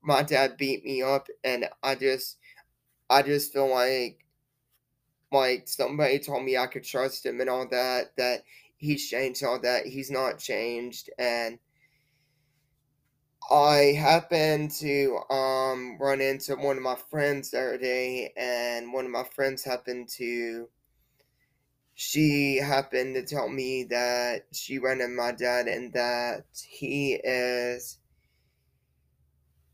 my 0.01 0.23
dad 0.23 0.57
beat 0.57 0.83
me 0.83 1.01
up 1.01 1.27
and 1.43 1.69
I 1.83 1.95
just 1.95 2.37
I 3.09 3.21
just 3.21 3.53
feel 3.53 3.69
like 3.69 4.25
like 5.31 5.67
somebody 5.67 6.19
told 6.19 6.43
me 6.43 6.57
I 6.57 6.67
could 6.67 6.83
trust 6.83 7.25
him 7.25 7.39
and 7.39 7.49
all 7.49 7.67
that, 7.69 8.15
that 8.17 8.43
he's 8.77 9.07
changed 9.07 9.43
all 9.43 9.59
that. 9.61 9.85
He's 9.85 10.11
not 10.11 10.39
changed 10.39 11.09
and 11.17 11.57
I 13.49 13.95
happened 13.97 14.71
to 14.79 15.17
um 15.29 15.97
run 15.99 16.21
into 16.21 16.55
one 16.55 16.77
of 16.77 16.83
my 16.83 16.95
friends 16.95 17.51
the 17.51 17.59
other 17.59 17.77
day 17.77 18.33
and 18.37 18.93
one 18.93 19.05
of 19.05 19.11
my 19.11 19.23
friends 19.23 19.63
happened 19.63 20.09
to 20.17 20.69
she 21.93 22.57
happened 22.57 23.15
to 23.15 23.23
tell 23.23 23.49
me 23.49 23.83
that 23.89 24.43
she 24.53 24.75
into 24.75 25.07
my 25.09 25.31
dad 25.31 25.67
and 25.67 25.93
that 25.93 26.45
he 26.67 27.13
is 27.13 27.99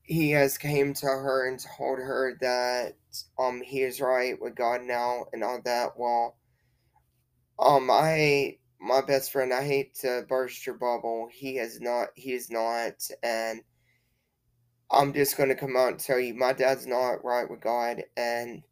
he 0.03 0.31
has 0.31 0.57
came 0.57 0.93
to 0.93 1.05
her 1.05 1.47
and 1.47 1.59
told 1.77 1.99
her 1.99 2.37
that 2.39 2.93
um 3.37 3.61
he 3.61 3.81
is 3.81 3.99
right 4.01 4.41
with 4.41 4.55
God 4.55 4.81
now 4.81 5.25
and 5.33 5.43
all 5.43 5.61
that. 5.65 5.91
Well, 5.97 6.37
um 7.59 7.89
I 7.91 8.57
my 8.79 9.01
best 9.01 9.31
friend, 9.31 9.53
I 9.53 9.63
hate 9.65 9.95
to 10.01 10.25
burst 10.27 10.65
your 10.65 10.75
bubble. 10.75 11.29
He 11.31 11.55
has 11.57 11.79
not 11.81 12.09
he 12.15 12.33
is 12.33 12.49
not 12.49 12.93
and 13.21 13.61
I'm 14.89 15.13
just 15.13 15.37
gonna 15.37 15.55
come 15.55 15.75
out 15.75 15.89
and 15.89 15.99
tell 15.99 16.19
you 16.19 16.33
my 16.33 16.53
dad's 16.53 16.87
not 16.87 17.23
right 17.23 17.49
with 17.49 17.61
God 17.61 18.03
and 18.15 18.63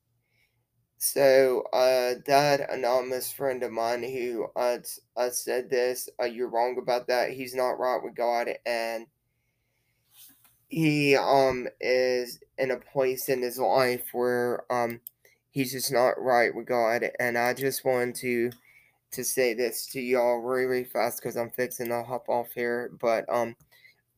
so 0.97 1.63
uh 1.73 2.15
that 2.25 2.71
anonymous 2.71 3.31
friend 3.31 3.63
of 3.63 3.71
mine 3.71 4.03
who 4.03 4.47
uh, 4.55 4.77
uh 5.17 5.29
said 5.29 5.69
this, 5.69 6.09
uh, 6.21 6.25
you're 6.25 6.49
wrong 6.49 6.77
about 6.81 7.07
that. 7.07 7.31
He's 7.31 7.53
not 7.55 7.79
right 7.79 8.01
with 8.03 8.15
God. 8.15 8.49
And 8.65 9.07
he 10.69 11.15
um 11.15 11.67
is 11.79 12.39
in 12.57 12.71
a 12.71 12.77
place 12.77 13.29
in 13.29 13.41
his 13.41 13.57
life 13.59 14.09
where 14.13 14.63
um 14.71 14.99
he's 15.51 15.71
just 15.71 15.91
not 15.91 16.21
right 16.21 16.53
with 16.55 16.65
God. 16.67 17.09
And 17.19 17.37
I 17.37 17.53
just 17.53 17.85
wanted 17.85 18.15
to 18.15 18.51
to 19.11 19.23
say 19.23 19.53
this 19.53 19.87
to 19.87 20.01
y'all 20.01 20.39
really 20.39 20.65
really 20.65 20.83
fast 20.85 21.21
because 21.21 21.37
I'm 21.37 21.51
fixing 21.51 21.89
to 21.89 22.03
hop 22.03 22.29
off 22.29 22.51
here. 22.53 22.91
But 22.99 23.25
um 23.29 23.55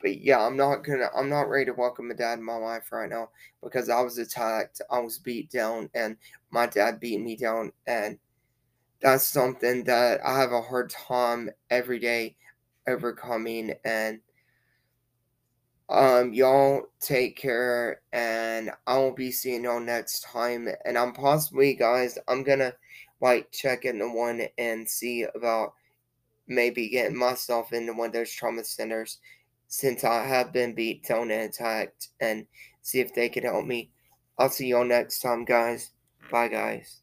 but 0.02 0.20
yeah 0.22 0.40
I'm 0.46 0.58
not 0.58 0.84
gonna 0.84 1.10
I'm 1.16 1.30
not 1.30 1.50
ready 1.50 1.66
to 1.66 1.74
welcome 1.74 2.12
a 2.12 2.14
dad 2.14 2.40
in 2.40 2.46
my 2.46 2.56
life 2.56 2.92
right 2.92 3.10
now 3.10 3.30
because 3.64 3.90
I 3.90 4.02
was 4.02 4.18
attacked. 4.18 4.82
I 4.92 5.00
was 5.00 5.20
beat 5.20 5.50
down. 5.52 5.90
And 5.96 6.18
my 6.52 6.66
dad 6.66 7.00
beat 7.00 7.20
me 7.20 7.36
down 7.36 7.72
and 7.86 8.18
that's 9.02 9.28
something 9.28 9.84
that 9.84 10.20
I 10.26 10.40
have 10.40 10.52
a 10.52 10.62
hard 10.62 10.90
time 10.90 11.50
every 11.70 12.00
day 12.00 12.36
overcoming 12.88 13.74
and 13.86 14.20
um, 15.90 16.34
y'all 16.34 16.84
take 17.00 17.38
care, 17.38 18.02
and 18.12 18.72
I 18.88 18.98
will 18.98 19.14
be 19.14 19.32
seeing 19.32 19.64
y'all 19.64 19.80
next 19.80 20.22
time. 20.24 20.68
And 20.86 20.98
I'm 20.98 21.14
possibly, 21.14 21.76
guys, 21.76 22.18
I'm 22.28 22.44
gonna 22.44 22.74
like 23.22 23.52
check 23.52 23.86
into 23.86 24.10
one 24.10 24.44
and 24.58 24.88
see 24.88 25.26
about 25.34 25.74
maybe 26.48 26.90
getting 26.90 27.18
myself 27.18 27.74
into 27.74 27.94
one 27.94 28.08
of 28.08 28.14
those 28.14 28.32
trauma 28.32 28.64
centers 28.64 29.20
since 29.70 30.04
I 30.04 30.26
have 30.26 30.54
been 30.54 30.74
beat 30.76 31.06
down 31.08 31.32
and 31.32 31.50
attacked, 31.50 32.10
and 32.20 32.46
see 32.82 33.00
if 33.00 33.14
they 33.14 33.30
can 33.30 33.44
help 33.44 33.66
me. 33.66 33.90
I'll 34.38 34.50
see 34.50 34.68
y'all 34.68 34.86
next 34.86 35.20
time, 35.20 35.46
guys. 35.46 35.92
Bye, 36.30 36.48
guys. 36.48 37.02